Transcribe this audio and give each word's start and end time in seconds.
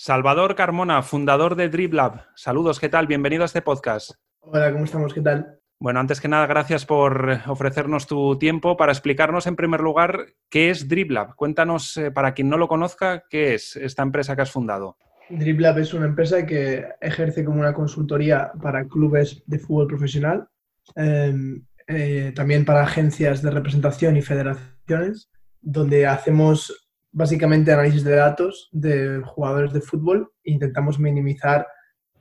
Salvador 0.00 0.54
Carmona, 0.54 1.02
fundador 1.02 1.56
de 1.56 1.68
DribLab. 1.68 2.22
Saludos, 2.36 2.78
¿qué 2.78 2.88
tal? 2.88 3.08
Bienvenido 3.08 3.42
a 3.42 3.46
este 3.46 3.62
podcast. 3.62 4.12
Hola, 4.38 4.70
¿cómo 4.70 4.84
estamos? 4.84 5.12
¿Qué 5.12 5.20
tal? 5.20 5.58
Bueno, 5.80 5.98
antes 5.98 6.20
que 6.20 6.28
nada, 6.28 6.46
gracias 6.46 6.86
por 6.86 7.40
ofrecernos 7.48 8.06
tu 8.06 8.38
tiempo 8.38 8.76
para 8.76 8.92
explicarnos 8.92 9.48
en 9.48 9.56
primer 9.56 9.80
lugar 9.80 10.26
qué 10.48 10.70
es 10.70 10.86
DribLab. 10.86 11.34
Cuéntanos, 11.34 11.96
eh, 11.96 12.12
para 12.12 12.32
quien 12.32 12.48
no 12.48 12.58
lo 12.58 12.68
conozca, 12.68 13.24
qué 13.28 13.54
es 13.54 13.74
esta 13.74 14.04
empresa 14.04 14.36
que 14.36 14.42
has 14.42 14.52
fundado. 14.52 14.96
DribLab 15.30 15.80
es 15.80 15.92
una 15.92 16.06
empresa 16.06 16.46
que 16.46 16.86
ejerce 17.00 17.44
como 17.44 17.58
una 17.58 17.74
consultoría 17.74 18.52
para 18.62 18.86
clubes 18.86 19.42
de 19.46 19.58
fútbol 19.58 19.88
profesional, 19.88 20.46
em, 20.94 21.64
eh, 21.88 22.32
también 22.36 22.64
para 22.64 22.84
agencias 22.84 23.42
de 23.42 23.50
representación 23.50 24.16
y 24.16 24.22
federaciones, 24.22 25.28
donde 25.60 26.06
hacemos 26.06 26.87
básicamente 27.18 27.72
análisis 27.72 28.04
de 28.04 28.14
datos 28.14 28.68
de 28.70 29.20
jugadores 29.24 29.72
de 29.72 29.80
fútbol 29.80 30.30
e 30.44 30.52
intentamos 30.52 31.00
minimizar 31.00 31.66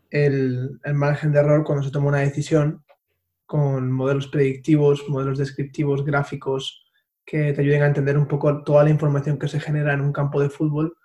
el, 0.10 0.80
margen 0.96 1.32
de 1.32 1.40
error 1.40 1.64
cuando 1.64 1.84
se 1.84 1.92
toma 1.92 2.08
una 2.08 2.22
decisión 2.22 2.84
con 3.46 3.92
modelos 3.92 4.28
predictivos, 4.28 5.08
modelos 5.08 5.38
descriptivos, 5.38 6.04
gráficos 6.04 6.84
que 7.24 7.54
te 7.54 7.62
ayuden 7.62 7.84
a 7.84 7.86
entender 7.86 8.18
un 8.18 8.28
poco 8.28 8.64
toda 8.64 8.84
la 8.86 8.90
información 8.90 9.38
que 9.38 9.48
se 9.48 9.60
genera 9.60 9.94
en 9.94 10.02
un 10.02 10.12
campo 10.12 10.42
de 10.42 10.50
fútbol. 10.50 10.98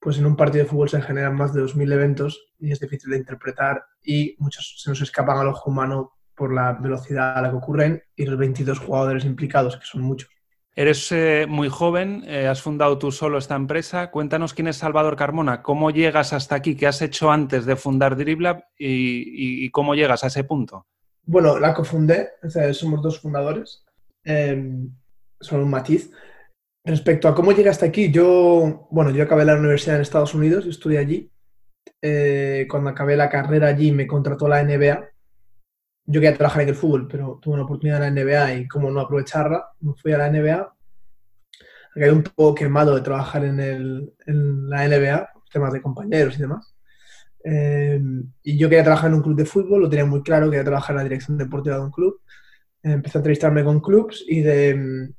Pues 0.00 0.16
en 0.16 0.24
un 0.24 0.36
partido 0.36 0.64
de 0.64 0.70
fútbol 0.70 0.88
se 0.88 1.02
generan 1.02 1.36
más 1.36 1.52
de 1.52 1.62
2.000 1.62 1.92
eventos 1.92 2.46
y 2.58 2.72
es 2.72 2.80
difícil 2.80 3.10
de 3.10 3.18
interpretar 3.18 3.84
y 4.02 4.36
muchos 4.38 4.76
se 4.82 4.88
nos 4.88 5.02
escapan 5.02 5.36
al 5.36 5.48
ojo 5.48 5.70
humano 5.70 6.12
por 6.34 6.50
la 6.50 6.72
velocidad 6.72 7.36
a 7.36 7.42
la 7.42 7.50
que 7.50 7.56
ocurren 7.56 8.02
y 8.16 8.24
los 8.24 8.38
22 8.38 8.78
jugadores 8.78 9.26
implicados, 9.26 9.76
que 9.76 9.84
son 9.84 10.00
muchos. 10.00 10.33
Eres 10.76 11.12
eh, 11.12 11.46
muy 11.48 11.68
joven, 11.68 12.24
eh, 12.26 12.48
has 12.48 12.60
fundado 12.60 12.98
tú 12.98 13.12
solo 13.12 13.38
esta 13.38 13.54
empresa. 13.54 14.10
Cuéntanos 14.10 14.54
quién 14.54 14.66
es 14.66 14.76
Salvador 14.76 15.14
Carmona, 15.14 15.62
cómo 15.62 15.92
llegas 15.92 16.32
hasta 16.32 16.56
aquí, 16.56 16.76
qué 16.76 16.88
has 16.88 17.00
hecho 17.00 17.30
antes 17.30 17.64
de 17.64 17.76
fundar 17.76 18.16
Driblab 18.16 18.64
y, 18.76 19.70
cómo 19.70 19.94
llegas 19.94 20.24
a 20.24 20.26
ese 20.26 20.42
punto. 20.42 20.86
Bueno, 21.26 21.60
la 21.60 21.72
cofundé, 21.72 22.30
somos 22.72 23.02
dos 23.02 23.20
fundadores, 23.20 23.84
eh, 24.24 24.52
un 24.54 25.70
matiz. 25.70 26.10
Respecto 26.84 27.28
a 27.28 27.34
cómo 27.34 27.52
llegué 27.52 27.68
hasta 27.70 27.86
aquí, 27.86 28.10
yo, 28.10 28.88
bueno, 28.90 29.10
yo 29.10 29.22
acabé 29.22 29.44
la 29.44 29.56
universidad 29.56 29.96
en 29.96 30.02
Estados 30.02 30.34
Unidos, 30.34 30.66
estudié 30.66 30.98
allí. 30.98 31.30
Eh, 32.02 32.66
cuando 32.68 32.90
acabé 32.90 33.16
la 33.16 33.30
carrera 33.30 33.68
allí 33.68 33.92
me 33.92 34.06
contrató 34.06 34.48
la 34.48 34.62
NBA 34.62 35.13
yo 36.06 36.20
quería 36.20 36.36
trabajar 36.36 36.62
en 36.62 36.68
el 36.68 36.74
fútbol, 36.74 37.08
pero 37.08 37.38
tuve 37.40 37.54
una 37.54 37.64
oportunidad 37.64 38.04
en 38.06 38.14
la 38.14 38.22
NBA 38.22 38.54
y 38.54 38.68
como 38.68 38.90
no 38.90 39.00
aprovecharla, 39.00 39.68
me 39.80 39.94
fui 39.94 40.12
a 40.12 40.18
la 40.18 40.30
NBA. 40.30 40.74
Quedé 41.94 42.12
un 42.12 42.22
poco 42.22 42.54
quemado 42.54 42.94
de 42.94 43.00
trabajar 43.00 43.44
en, 43.44 43.60
el, 43.60 44.12
en 44.26 44.68
la 44.68 44.86
NBA, 44.86 45.30
temas 45.50 45.72
de 45.72 45.80
compañeros 45.80 46.36
y 46.36 46.42
demás. 46.42 46.74
Eh, 47.44 48.00
y 48.42 48.58
yo 48.58 48.68
quería 48.68 48.84
trabajar 48.84 49.10
en 49.10 49.16
un 49.16 49.22
club 49.22 49.36
de 49.36 49.44
fútbol, 49.44 49.82
lo 49.82 49.88
tenía 49.88 50.04
muy 50.04 50.22
claro, 50.22 50.50
quería 50.50 50.64
trabajar 50.64 50.94
en 50.94 50.98
la 50.98 51.04
dirección 51.04 51.38
deportiva 51.38 51.76
de 51.76 51.82
un 51.82 51.90
club. 51.90 52.20
empecé 52.82 53.18
a 53.18 53.20
entrevistarme 53.20 53.64
con 53.64 53.80
clubs 53.80 54.24
y, 54.26 54.40
de, 54.42 55.10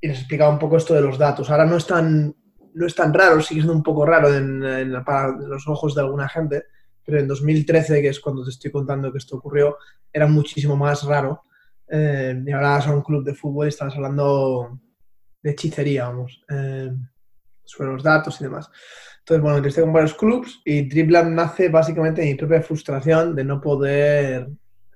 y 0.00 0.08
les 0.08 0.18
explicaba 0.18 0.52
un 0.52 0.58
poco 0.58 0.76
esto 0.76 0.94
de 0.94 1.02
los 1.02 1.18
datos. 1.18 1.50
Ahora 1.50 1.66
no 1.66 1.76
es 1.76 1.86
tan, 1.86 2.34
no 2.74 2.86
es 2.86 2.94
tan 2.94 3.14
raro, 3.14 3.40
sigue 3.40 3.60
siendo 3.60 3.74
un 3.74 3.82
poco 3.82 4.04
raro 4.06 4.34
en, 4.34 4.62
en, 4.64 5.04
para 5.04 5.36
los 5.36 5.68
ojos 5.68 5.94
de 5.94 6.00
alguna 6.00 6.28
gente, 6.28 6.64
pero 7.04 7.18
en 7.18 7.28
2013, 7.28 8.00
que 8.00 8.08
es 8.08 8.20
cuando 8.20 8.44
te 8.44 8.50
estoy 8.50 8.70
contando 8.70 9.10
que 9.10 9.18
esto 9.18 9.36
ocurrió, 9.36 9.78
era 10.12 10.26
muchísimo 10.26 10.76
más 10.76 11.02
raro. 11.04 11.44
Eh, 11.88 12.42
y 12.46 12.50
hablabas 12.52 12.86
a 12.86 12.94
un 12.94 13.02
club 13.02 13.24
de 13.24 13.34
fútbol 13.34 13.66
y 13.66 13.68
estabas 13.68 13.94
hablando 13.96 14.78
de 15.42 15.50
hechicería, 15.50 16.08
vamos, 16.08 16.42
eh, 16.48 16.90
sobre 17.64 17.90
los 17.92 18.02
datos 18.02 18.40
y 18.40 18.44
demás. 18.44 18.70
Entonces, 19.18 19.42
bueno, 19.42 19.66
estoy 19.66 19.84
con 19.84 19.92
varios 19.92 20.14
clubs 20.14 20.62
y 20.64 20.88
Dribbland 20.88 21.34
nace 21.34 21.68
básicamente 21.68 22.22
de 22.22 22.28
mi 22.28 22.34
propia 22.34 22.62
frustración 22.62 23.34
de 23.34 23.44
no 23.44 23.60
poder 23.60 24.48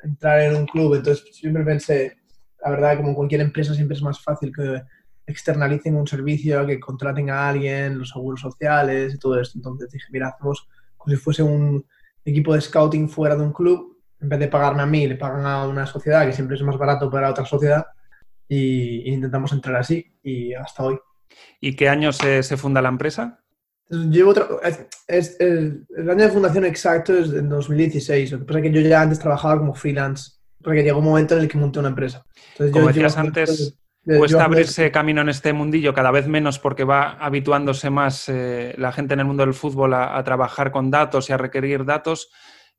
entrar 0.03 0.41
en 0.41 0.57
un 0.57 0.67
club. 0.67 0.95
Entonces, 0.95 1.25
siempre 1.35 1.65
pensé, 1.65 2.17
la 2.63 2.71
verdad, 2.71 2.97
como 2.97 3.15
cualquier 3.15 3.43
empresa, 3.43 3.75
siempre 3.75 3.97
es 3.97 4.03
más 4.03 4.21
fácil 4.23 4.53
que 4.55 4.83
externalicen 5.27 5.97
un 5.97 6.07
servicio, 6.07 6.67
que 6.67 6.81
contraten 6.81 7.31
a 7.31 7.49
alguien, 7.49 7.99
los 7.99 8.11
seguros 8.11 8.41
sociales 8.41 9.15
y 9.15 9.19
todo 9.19 9.41
esto. 9.41 9.59
Entonces 9.59 9.91
dije, 9.91 10.07
mira, 10.11 10.29
hacemos 10.29 10.69
como 10.97 11.15
si 11.15 11.21
fuese 11.21 11.43
un, 11.43 11.85
equipo 12.27 12.55
de 12.55 12.61
scouting 12.61 13.09
fuera 13.09 13.37
de 13.37 13.43
un 13.43 13.53
club, 13.53 13.99
en 14.21 14.29
vez 14.29 14.41
de 14.41 14.49
pagarme 14.49 14.83
a 14.83 14.87
mí, 14.87 15.07
le 15.07 15.17
pagan 15.17 15.47
a 15.47 15.67
una 15.67 15.87
sociedad 15.87 16.27
que 16.27 16.33
siempre 16.33 16.57
es 16.57 16.63
más 16.63 16.77
barato 16.77 17.11
para 17.11 17.31
otra 17.31 17.45
sociedad 17.45 17.87
y, 18.49 19.13
intentamos 19.13 19.53
entrar 19.53 19.77
así 19.77 20.13
y 20.23 20.53
hasta 20.55 20.83
hoy. 20.83 20.99
¿Y 21.61 21.77
qué 21.77 21.89
año 21.89 22.13
se, 22.13 22.43
funda 22.57 22.83
la 22.83 22.89
empresa? 22.89 23.41
Llevo 23.89 24.35
es, 25.07 25.37
el, 25.39 25.87
año 25.97 26.25
de 26.25 26.31
fundación 26.31 26.65
exacto 26.65 27.17
es 27.17 27.33
en 27.33 27.49
2016. 27.49 28.33
Lo 28.33 28.39
que 28.41 28.45
pasa 28.45 28.59
es 28.59 28.63
que 28.65 28.73
yo 28.73 28.81
ya 28.81 29.03
antes 29.03 29.19
trabajaba 29.19 29.59
como 29.59 29.75
freelance, 29.75 30.33
porque 30.63 30.83
llegó 30.83 30.99
un 30.99 31.05
momento 31.05 31.37
en 31.37 31.43
el 31.43 31.49
que 31.49 31.59
monté 31.59 31.79
una 31.79 31.91
empresa. 31.91 32.25
Entonces, 32.53 32.73
como 32.73 32.89
decías 32.89 33.17
antes, 33.17 33.79
Cuesta 34.07 34.45
abrirse 34.45 34.93
camino 34.93 35.21
en 35.23 35.29
este 35.29 35.53
mundillo 35.53 35.93
cada 35.93 36.13
vez 36.13 36.29
menos 36.29 36.61
porque 36.61 36.85
va 36.85 37.15
habituándose 37.15 37.91
más 37.91 38.29
eh, 38.29 38.73
la 38.79 38.93
gente 38.93 39.15
en 39.15 39.21
el 39.21 39.27
mundo 39.27 39.45
del 39.45 39.53
fútbol 39.53 39.95
a, 39.95 40.23
trabajar 40.23 40.71
con 40.71 40.93
datos 40.93 41.29
y 41.29 41.33
a 41.33 41.37
requerir 41.37 41.85
datos, 41.85 42.31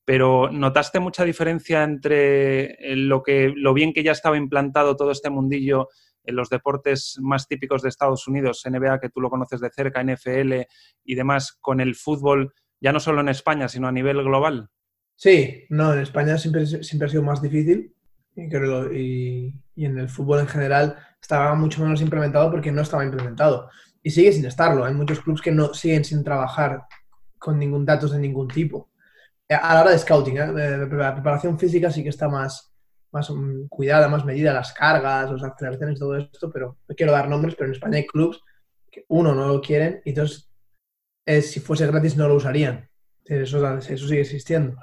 pero 0.06 0.50
¿notaste 0.50 1.02
mucha 1.02 1.26
diferencia 1.26 1.84
entre 1.84 2.76
eh, 2.76 2.96
lo, 2.96 3.24
que, 3.24 3.52
lo 3.54 3.74
bien 3.74 3.92
que 3.92 4.04
ya 4.04 4.14
estaba 4.14 4.38
implantado 4.38 4.96
todo 4.96 5.12
este 5.12 5.30
mundillo 5.30 5.90
en 6.24 6.38
los 6.38 6.50
deportes 6.50 7.18
más 7.22 7.46
típicos 7.46 7.82
de 7.82 7.90
Estados 7.90 8.26
Unidos, 8.30 8.64
NBA, 8.66 9.02
que 9.02 9.10
tú 9.10 9.20
lo 9.20 9.30
conoces 9.30 9.60
de 9.60 9.70
cerca, 9.70 10.02
NFL 10.02 10.62
y 11.04 11.16
demás, 11.16 11.58
con 11.60 11.82
el 11.82 11.96
fútbol, 11.96 12.54
ya 12.80 12.94
no 12.94 13.02
solo 13.02 13.20
en 13.20 13.30
España, 13.30 13.68
sino 13.68 13.90
a 13.90 13.92
nivel 13.92 14.24
global? 14.24 14.70
Sí, 15.18 15.66
no, 15.70 15.92
en 15.94 16.00
España 16.00 16.38
siempre, 16.38 16.66
siempre 16.66 17.08
ha 17.08 17.10
sido 17.10 17.24
más 17.24 17.42
difícil 17.42 17.94
y, 18.94 19.54
y 19.76 19.86
en 19.86 19.98
el 19.98 20.10
fútbol 20.10 20.40
en 20.40 20.48
general 20.48 20.96
estaba 21.22 21.56
mucho 21.56 21.82
menos 21.82 22.02
implementado 22.02 22.52
porque 22.52 22.72
no 22.72 22.82
estaba 22.82 23.04
implementado. 23.04 23.70
Y 24.02 24.12
sigue 24.12 24.32
sin 24.32 24.46
estarlo. 24.46 24.86
Hay 24.86 24.94
muchos 24.94 25.20
clubes 25.20 25.42
que 25.42 25.52
no 25.52 25.74
siguen 25.74 26.06
sin 26.06 26.24
trabajar 26.24 26.84
con 27.38 27.60
ningún 27.60 27.86
datos 27.86 28.12
de 28.12 28.20
ningún 28.20 28.48
tipo. 28.48 28.90
Eh, 29.50 29.56
a 29.56 29.74
la 29.74 29.82
hora 29.82 29.92
de 29.92 30.00
scouting, 30.00 30.38
¿eh? 30.38 30.88
la 30.90 31.14
preparación 31.14 31.58
física 31.58 31.92
sí 31.92 32.04
que 32.04 32.10
está 32.10 32.28
más, 32.28 32.74
más 33.12 33.30
mm, 33.30 33.68
cuidada, 33.68 34.08
más 34.08 34.26
medida, 34.26 34.54
las 34.54 34.74
cargas, 34.74 35.32
las 35.32 35.44
aceleraciones, 35.44 36.00
todo 36.00 36.18
esto, 36.18 36.52
pero 36.52 36.78
no 36.88 36.96
quiero 36.96 37.12
dar 37.12 37.30
nombres, 37.30 37.56
pero 37.56 37.68
en 37.68 37.76
España 37.76 37.98
hay 37.98 38.06
clubes 38.06 38.40
que 38.92 39.06
uno 39.08 39.34
no 39.34 39.48
lo 39.48 39.62
quieren 39.62 40.02
y 40.04 40.14
dos, 40.14 40.50
si 41.26 41.60
fuese 41.60 41.88
gratis 41.88 42.18
no 42.18 42.28
lo 42.28 42.36
usarían. 42.36 42.90
Eso 43.24 43.82
sigue 43.82 44.22
existiendo. 44.22 44.78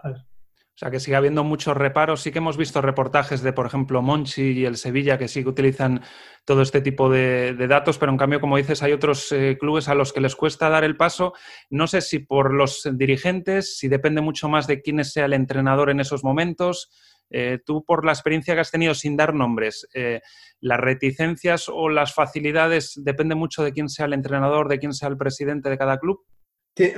O 0.75 0.77
sea, 0.77 0.91
que 0.91 0.99
sigue 0.99 1.17
habiendo 1.17 1.45
muchos 1.45 1.77
reparos. 1.77 2.23
Sí 2.23 2.33
que 2.33 2.39
hemos 2.39 2.57
visto 2.57 2.83
reportajes 2.83 3.43
de, 3.43 3.53
por 3.53 3.65
ejemplo, 3.65 4.03
Monchi 4.03 4.43
y 4.43 4.65
el 4.65 4.77
Sevilla 4.77 5.19
que 5.19 5.29
sí 5.29 5.45
que 5.45 5.49
utilizan 5.49 6.03
todo 6.45 6.63
este 6.63 6.81
tipo 6.81 7.09
de, 7.09 7.55
datos, 7.69 7.97
pero 7.97 8.11
en 8.11 8.19
cambio, 8.19 8.41
como 8.41 8.57
dices, 8.57 8.83
hay 8.83 8.93
otros 8.93 9.31
eh, 9.31 9.57
clubes 9.59 9.89
a 9.89 9.95
los 9.95 10.13
que 10.13 10.21
les 10.21 10.35
cuesta 10.35 10.69
dar 10.69 10.83
el 10.83 10.97
paso. 10.97 11.33
No 11.71 11.87
sé 11.87 12.01
si 12.01 12.19
por 12.19 12.53
los 12.53 12.89
dirigentes, 12.93 13.79
si 13.79 13.87
depende 13.87 14.21
mucho 14.21 14.49
más 14.49 14.67
de 14.67 14.83
quién 14.83 15.05
sea 15.05 15.27
el 15.27 15.35
entrenador 15.35 15.91
en 15.91 16.01
esos 16.01 16.25
momentos. 16.25 16.91
Eh, 17.31 17.61
tú, 17.65 17.85
por 17.85 18.05
la 18.05 18.13
experiencia 18.13 18.55
que 18.55 18.61
has 18.61 18.73
tenido 18.73 18.95
sin 18.95 19.17
dar 19.17 19.33
nombres, 19.33 19.87
eh, 19.95 20.23
¿las 20.61 20.81
reticencias 20.81 21.69
o 21.69 21.89
las 21.89 22.15
facilidades 22.15 22.95
depende 22.97 23.37
mucho 23.37 23.63
de 23.63 23.73
quién 23.73 23.89
sea 23.89 24.07
el 24.07 24.13
entrenador, 24.13 24.69
de 24.69 24.81
quién 24.81 24.93
sea 24.93 25.09
el 25.09 25.17
presidente 25.17 25.71
de 25.71 25.79
cada 25.79 25.99
club? 25.99 26.27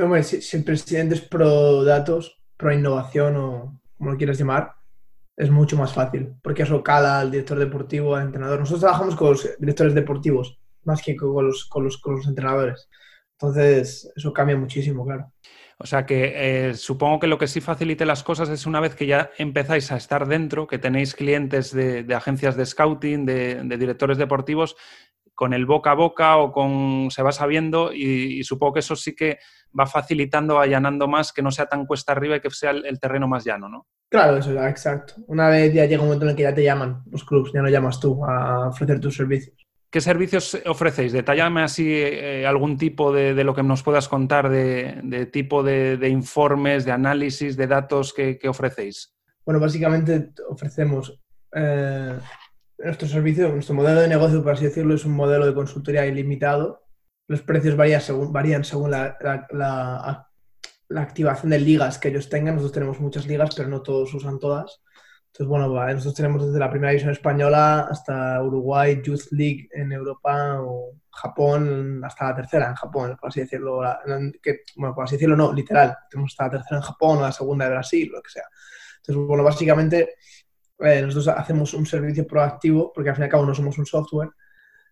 hombre, 0.01 0.23
si 0.23 0.57
el 0.57 0.65
presidente 0.65 1.17
es 1.17 1.21
pro 1.21 1.85
datos, 1.85 2.39
pro 2.57 2.73
innovación 2.73 3.37
o 3.37 3.81
como 3.97 4.13
lo 4.13 4.17
quieras 4.17 4.39
llamar, 4.39 4.75
es 5.37 5.51
mucho 5.51 5.77
más 5.77 5.93
fácil, 5.93 6.35
porque 6.43 6.63
eso 6.63 6.83
cala 6.83 7.21
al 7.21 7.31
director 7.31 7.59
deportivo, 7.59 8.15
al 8.15 8.27
entrenador. 8.27 8.59
Nosotros 8.59 8.81
trabajamos 8.81 9.17
con 9.17 9.31
los 9.31 9.49
directores 9.59 9.95
deportivos 9.95 10.59
más 10.85 11.03
que 11.03 11.17
con 11.17 11.47
los, 11.47 11.67
con 11.67 11.85
los, 11.85 11.99
con 11.99 12.17
los 12.17 12.27
entrenadores. 12.27 12.89
Entonces, 13.33 14.11
eso 14.17 14.33
cambia 14.33 14.57
muchísimo, 14.57 15.05
claro. 15.05 15.31
O 15.79 15.85
sea 15.85 16.07
que 16.07 16.69
eh, 16.69 16.75
supongo 16.75 17.21
que 17.21 17.27
lo 17.27 17.37
que 17.37 17.49
sí 17.49 17.61
facilite 17.61 18.07
las 18.07 18.23
cosas 18.23 18.49
es 18.49 18.65
una 18.65 18.81
vez 18.81 18.95
que 18.95 19.07
ya 19.07 19.31
empezáis 19.37 19.93
a 19.93 19.97
estar 19.97 20.27
dentro, 20.27 20.67
que 20.67 20.79
tenéis 20.79 21.15
clientes 21.15 21.71
de, 21.71 22.07
agencias 22.15 22.57
de 22.57 22.65
scouting, 22.65 23.27
de, 23.27 23.77
directores 23.77 24.17
deportivos, 24.17 24.77
con 25.37 25.53
el 25.53 25.67
boca 25.67 25.93
a 25.93 25.95
boca 25.95 26.39
o 26.39 26.51
con 26.51 27.09
se 27.11 27.23
va 27.23 27.31
sabiendo 27.31 27.93
y, 27.93 28.43
supongo 28.43 28.73
que 28.73 28.81
eso 28.81 28.97
sí 28.97 29.15
que 29.15 29.39
va 29.79 29.87
facilitando, 29.87 30.59
allanando 30.59 31.07
más, 31.07 31.33
que 31.33 31.43
no 31.43 31.51
sea 31.53 31.67
tan 31.67 31.87
cuesta 31.87 32.13
arriba 32.13 32.37
y 32.37 32.41
que 32.41 32.51
sea 32.51 32.71
el, 32.71 32.99
terreno 32.99 33.29
más 33.29 33.45
llano, 33.45 33.69
¿no? 33.69 33.87
Claro, 34.09 34.39
eso, 34.39 34.51
exacto. 34.67 35.15
Una 35.27 35.49
vez 35.49 35.73
ya 35.75 35.85
llega 35.85 36.01
un 36.01 36.09
momento 36.09 36.25
en 36.25 36.31
el 36.31 36.37
que 36.37 36.45
ya 36.45 36.55
te 36.55 36.65
llaman 36.65 37.03
los 37.11 37.25
clubs, 37.25 37.53
ya 37.53 37.61
no 37.61 37.69
llamas 37.69 38.01
tú 38.01 38.25
a 38.25 38.69
ofrecer 38.69 38.99
tus 38.99 39.15
servicios. 39.15 39.67
¿Qué 39.91 40.01
servicios 40.01 40.59
ofrecéis? 40.67 41.13
Detállame 41.13 41.63
así 41.63 41.87
eh, 41.91 42.47
algún 42.47 42.79
tipo 42.79 43.13
de, 43.13 43.45
lo 43.45 43.55
que 43.55 43.63
nos 43.63 43.83
puedas 43.83 44.09
contar 44.09 44.49
de, 44.49 45.29
tipo 45.33 45.63
de, 45.63 46.09
informes, 46.09 46.85
de 46.87 46.93
análisis, 46.93 47.57
de 47.57 47.67
datos 47.67 48.15
que, 48.15 48.39
ofrecéis. 48.49 49.15
Bueno, 49.45 49.61
básicamente 49.61 50.33
ofrecemos 50.49 51.21
eh, 51.55 52.19
nuestro 52.79 53.09
servicio, 53.09 53.49
nuestro 53.49 53.75
modelo 53.75 54.01
de 54.01 54.09
negocio, 54.09 54.43
por 54.43 54.53
así 54.53 54.65
decirlo, 54.65 54.95
es 54.95 55.05
un 55.05 55.13
modelo 55.13 55.47
de 55.47 55.55
consultoría 55.55 56.07
ilimitado. 56.07 56.85
Los 57.29 57.43
precios 57.43 57.77
varían 57.77 58.01
según, 58.01 58.33
varían 58.33 58.65
según 58.65 58.91
la, 58.91 59.17
la 60.89 61.01
activación 61.01 61.51
de 61.51 61.59
ligas 61.59 61.99
que 61.99 62.09
ellos 62.09 62.29
tengan. 62.29 62.55
Nosotros 62.55 62.75
tenemos 62.75 63.01
muchas 63.01 63.27
ligas, 63.27 63.55
pero 63.55 63.69
no 63.69 63.83
todos 63.83 64.13
usan 64.15 64.39
todas. 64.39 64.81
Entonces, 65.39 65.51
bueno, 65.51 65.69
nosotros 65.69 66.15
tenemos 66.15 66.47
desde 66.47 66.59
la 66.59 66.71
primera 66.71 66.93
división 66.93 67.13
española 67.13 67.89
hasta 67.91 68.43
Uruguay, 68.43 69.03
Youth 69.05 69.33
League 69.33 69.69
en 69.73 69.93
Europa 69.93 70.63
o 70.63 70.95
Japón 71.11 72.03
hasta 72.03 72.31
la 72.31 72.37
tercera 72.37 72.69
en 72.69 72.75
Japón, 72.75 73.19
por 73.21 73.29
así 73.29 73.41
decirlo. 73.41 73.83
que, 74.43 74.61
bueno, 74.77 74.95
por 74.95 75.05
así 75.05 75.17
decirlo, 75.17 75.37
no, 75.37 75.53
literal. 75.53 75.95
Tenemos 76.09 76.33
hasta 76.33 76.45
la 76.45 76.51
tercera 76.53 76.77
en 76.77 76.83
Japón 76.83 77.19
o 77.19 77.21
la 77.21 77.33
segunda 77.33 77.67
de 77.67 77.73
Brasil, 77.73 78.11
lo 78.11 78.23
que 78.23 78.31
sea. 78.31 78.45
Entonces, 78.97 79.27
bueno, 79.27 79.45
básicamente 79.45 80.15
eh, 80.79 81.03
nosotros 81.03 81.29
hacemos 81.29 81.75
un 81.75 81.87
servicio 81.87 82.27
proactivo 82.27 82.93
porque 82.95 83.11
al 83.11 83.17
fin 83.17 83.23
y 83.23 83.25
al 83.25 83.31
cabo 83.31 83.47
no 83.47 83.55
somos 83.55 83.79
un 83.79 83.87
software, 83.87 84.31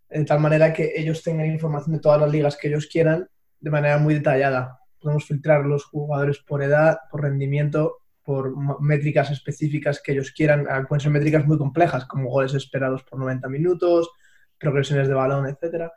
de 0.09 0.25
tal 0.25 0.41
manera 0.41 0.73
que 0.73 0.93
ellos 0.97 1.23
tengan 1.23 1.47
información 1.47 1.95
de 1.95 2.01
todas 2.01 2.21
las 2.21 2.31
ligas 2.31 2.57
que 2.57 2.69
ellos 2.69 2.87
quieran 2.87 3.29
de 3.61 3.71
manera 3.71 3.99
muy 3.99 4.15
detallada. 4.15 4.79
Podemos 5.01 5.27
filtrar 5.27 5.65
los 5.65 5.85
jugadores 5.85 6.39
por 6.39 6.63
edad, 6.63 6.99
por 7.11 7.23
rendimiento, 7.23 7.99
por 8.23 8.55
métricas 8.81 9.31
específicas 9.31 10.01
que 10.03 10.13
ellos 10.13 10.33
quieran. 10.33 10.67
Ah, 10.69 10.85
pueden 10.89 11.01
ser 11.01 11.13
métricas 11.13 11.47
muy 11.47 11.59
complejas, 11.59 12.07
como 12.07 12.31
goles 12.31 12.55
esperados 12.55 13.03
por 13.05 13.19
90 13.19 13.49
minutos, 13.49 14.11
progresiones 14.59 15.09
de 15.09 15.15
balón, 15.15 15.47
etc. 15.47 15.91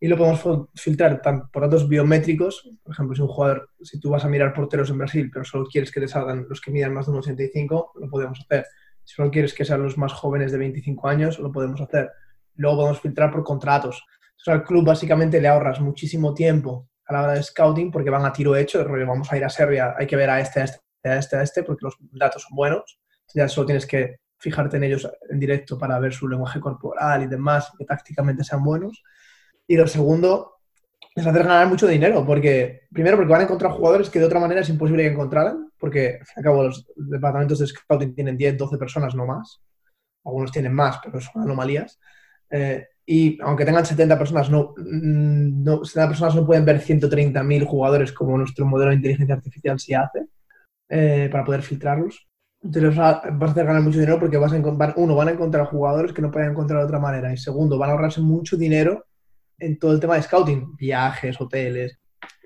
Y 0.00 0.08
lo 0.08 0.16
podemos 0.16 0.68
filtrar 0.74 1.20
por 1.52 1.62
datos 1.62 1.88
biométricos. 1.88 2.68
Por 2.82 2.92
ejemplo, 2.92 3.14
si 3.14 3.22
un 3.22 3.28
jugador, 3.28 3.70
si 3.82 4.00
tú 4.00 4.10
vas 4.10 4.24
a 4.24 4.28
mirar 4.28 4.54
porteros 4.54 4.90
en 4.90 4.98
Brasil, 4.98 5.30
pero 5.32 5.44
solo 5.44 5.66
quieres 5.66 5.90
que 5.90 6.00
te 6.00 6.08
salgan 6.08 6.46
los 6.48 6.60
que 6.60 6.70
midan 6.70 6.94
más 6.94 7.06
de 7.06 7.12
1,85, 7.12 7.90
lo 8.00 8.08
podemos 8.08 8.40
hacer. 8.40 8.66
Si 9.04 9.14
solo 9.14 9.30
quieres 9.30 9.54
que 9.54 9.64
sean 9.64 9.82
los 9.82 9.98
más 9.98 10.12
jóvenes 10.12 10.52
de 10.52 10.58
25 10.58 11.08
años, 11.08 11.38
lo 11.38 11.52
podemos 11.52 11.80
hacer. 11.80 12.10
Luego 12.56 12.78
podemos 12.78 13.00
filtrar 13.00 13.30
por 13.30 13.44
contratos. 13.44 14.04
Entonces, 14.30 14.60
al 14.60 14.64
club 14.64 14.84
básicamente 14.84 15.40
le 15.40 15.48
ahorras 15.48 15.80
muchísimo 15.80 16.34
tiempo 16.34 16.88
a 17.06 17.12
la 17.12 17.22
hora 17.22 17.32
de 17.34 17.42
scouting 17.42 17.90
porque 17.90 18.10
van 18.10 18.24
a 18.24 18.32
tiro 18.32 18.56
hecho, 18.56 18.84
vamos 18.84 19.30
a 19.30 19.36
ir 19.36 19.44
a 19.44 19.48
Serbia, 19.50 19.94
hay 19.96 20.06
que 20.06 20.16
ver 20.16 20.30
a 20.30 20.40
este, 20.40 20.60
a 20.60 20.64
este, 20.64 20.80
a 21.04 21.16
este, 21.16 21.36
a 21.36 21.42
este, 21.42 21.62
porque 21.62 21.84
los 21.84 21.96
datos 22.12 22.42
son 22.42 22.56
buenos. 22.56 22.98
Ya 23.34 23.48
solo 23.48 23.66
tienes 23.66 23.86
que 23.86 24.20
fijarte 24.38 24.76
en 24.76 24.84
ellos 24.84 25.08
en 25.30 25.40
directo 25.40 25.78
para 25.78 25.98
ver 25.98 26.12
su 26.12 26.28
lenguaje 26.28 26.60
corporal 26.60 27.22
y 27.22 27.26
demás, 27.26 27.72
que 27.78 27.84
tácticamente 27.84 28.44
sean 28.44 28.62
buenos. 28.62 29.02
Y 29.66 29.76
lo 29.76 29.86
segundo 29.86 30.53
es 31.14 31.26
hacer 31.26 31.44
ganar 31.44 31.68
mucho 31.68 31.86
dinero, 31.86 32.24
porque 32.26 32.82
primero 32.92 33.16
porque 33.16 33.30
van 33.30 33.42
a 33.42 33.44
encontrar 33.44 33.72
jugadores 33.72 34.10
que 34.10 34.18
de 34.18 34.24
otra 34.24 34.40
manera 34.40 34.62
es 34.62 34.68
imposible 34.68 35.04
que 35.04 35.10
encontraran, 35.10 35.70
porque 35.78 36.18
al 36.20 36.26
fin 36.26 36.34
y 36.36 36.40
al 36.40 36.44
cabo 36.44 36.62
los 36.64 36.86
departamentos 36.96 37.58
de 37.60 37.66
scouting 37.66 38.14
tienen 38.14 38.36
10, 38.36 38.58
12 38.58 38.78
personas 38.78 39.14
no 39.14 39.26
más, 39.26 39.60
algunos 40.24 40.50
tienen 40.50 40.72
más, 40.72 40.98
pero 41.04 41.20
son 41.20 41.42
anomalías. 41.42 42.00
Eh, 42.50 42.86
y 43.06 43.38
aunque 43.42 43.64
tengan 43.64 43.84
70 43.86 44.18
personas, 44.18 44.50
no, 44.50 44.74
no, 44.76 45.84
70 45.84 46.08
personas 46.08 46.34
no 46.34 46.46
pueden 46.46 46.64
ver 46.64 46.80
130.000 46.80 47.64
jugadores 47.64 48.12
como 48.12 48.36
nuestro 48.38 48.66
modelo 48.66 48.90
de 48.90 48.96
inteligencia 48.96 49.34
artificial 49.34 49.78
sí 49.78 49.94
hace. 49.94 50.26
Eh, 50.88 51.28
para 51.32 51.44
poder 51.44 51.62
filtrarlos. 51.62 52.28
Entonces 52.62 52.94
vas 52.96 53.24
a 53.26 53.50
hacer 53.50 53.66
ganar 53.66 53.82
mucho 53.82 53.98
dinero 53.98 54.20
porque 54.20 54.36
vas 54.36 54.52
a 54.52 54.56
encontrar, 54.56 54.94
uno, 54.96 55.16
van 55.16 55.28
a 55.28 55.32
encontrar 55.32 55.66
jugadores 55.66 56.12
que 56.12 56.22
no 56.22 56.30
pueden 56.30 56.50
encontrar 56.50 56.80
de 56.80 56.86
otra 56.86 56.98
manera 56.98 57.32
y 57.32 57.36
segundo, 57.36 57.78
van 57.78 57.90
a 57.90 57.92
ahorrarse 57.94 58.20
mucho 58.20 58.56
dinero 58.56 59.04
en 59.58 59.78
todo 59.78 59.92
el 59.92 60.00
tema 60.00 60.16
de 60.16 60.22
scouting, 60.22 60.76
viajes, 60.76 61.40
hoteles 61.40 61.98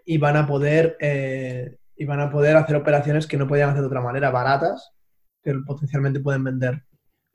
y 0.05 0.19
van 0.19 0.37
a 0.37 0.47
poder 0.47 0.97
eh, 1.01 1.77
y 1.97 2.05
van 2.05 2.21
a 2.21 2.31
poder 2.31 2.57
hacer 2.57 2.77
operaciones 2.77 3.27
que 3.27 3.37
no 3.37 3.47
podían 3.47 3.71
hacer 3.71 3.83
de 3.83 3.89
otra 3.89 4.01
manera, 4.01 4.31
baratas, 4.31 4.93
que 5.43 5.55
potencialmente 5.67 6.21
pueden 6.21 6.45
vender 6.45 6.85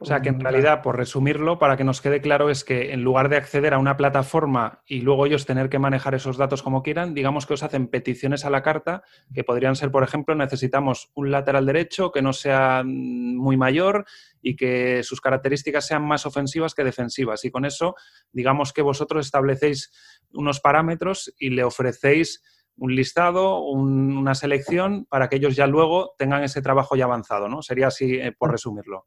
o 0.03 0.05
sea 0.05 0.21
que 0.21 0.27
en 0.27 0.41
realidad, 0.41 0.81
por 0.81 0.97
resumirlo, 0.97 1.59
para 1.59 1.77
que 1.77 1.85
nos 1.85 2.01
quede 2.01 2.19
claro, 2.19 2.49
es 2.49 2.65
que 2.65 2.91
en 2.91 3.03
lugar 3.03 3.29
de 3.29 3.37
acceder 3.37 3.73
a 3.73 3.77
una 3.77 3.95
plataforma 3.95 4.83
y 4.85 4.99
luego 4.99 5.25
ellos 5.25 5.45
tener 5.45 5.69
que 5.69 5.79
manejar 5.79 6.13
esos 6.13 6.35
datos 6.35 6.61
como 6.61 6.83
quieran, 6.83 7.13
digamos 7.13 7.45
que 7.45 7.53
os 7.53 7.63
hacen 7.63 7.87
peticiones 7.87 8.43
a 8.43 8.49
la 8.49 8.61
carta, 8.61 9.03
que 9.33 9.45
podrían 9.45 9.77
ser, 9.77 9.91
por 9.91 10.03
ejemplo, 10.03 10.35
necesitamos 10.35 11.09
un 11.15 11.31
lateral 11.31 11.65
derecho 11.65 12.11
que 12.11 12.21
no 12.21 12.33
sea 12.33 12.83
muy 12.85 13.55
mayor 13.55 14.03
y 14.41 14.57
que 14.57 15.03
sus 15.03 15.21
características 15.21 15.87
sean 15.87 16.05
más 16.05 16.25
ofensivas 16.25 16.75
que 16.75 16.83
defensivas. 16.83 17.45
Y 17.45 17.51
con 17.51 17.63
eso, 17.63 17.95
digamos 18.33 18.73
que 18.73 18.81
vosotros 18.81 19.25
establecéis 19.25 19.89
unos 20.33 20.59
parámetros 20.59 21.33
y 21.39 21.51
le 21.51 21.63
ofrecéis 21.63 22.43
un 22.75 22.93
listado, 22.93 23.61
una 23.61 24.35
selección 24.35 25.05
para 25.05 25.29
que 25.29 25.37
ellos 25.37 25.55
ya 25.55 25.65
luego 25.65 26.13
tengan 26.17 26.43
ese 26.43 26.61
trabajo 26.61 26.97
ya 26.97 27.05
avanzado, 27.05 27.47
¿no? 27.47 27.61
Sería 27.61 27.87
así, 27.87 28.15
eh, 28.15 28.33
por 28.37 28.51
resumirlo. 28.51 29.05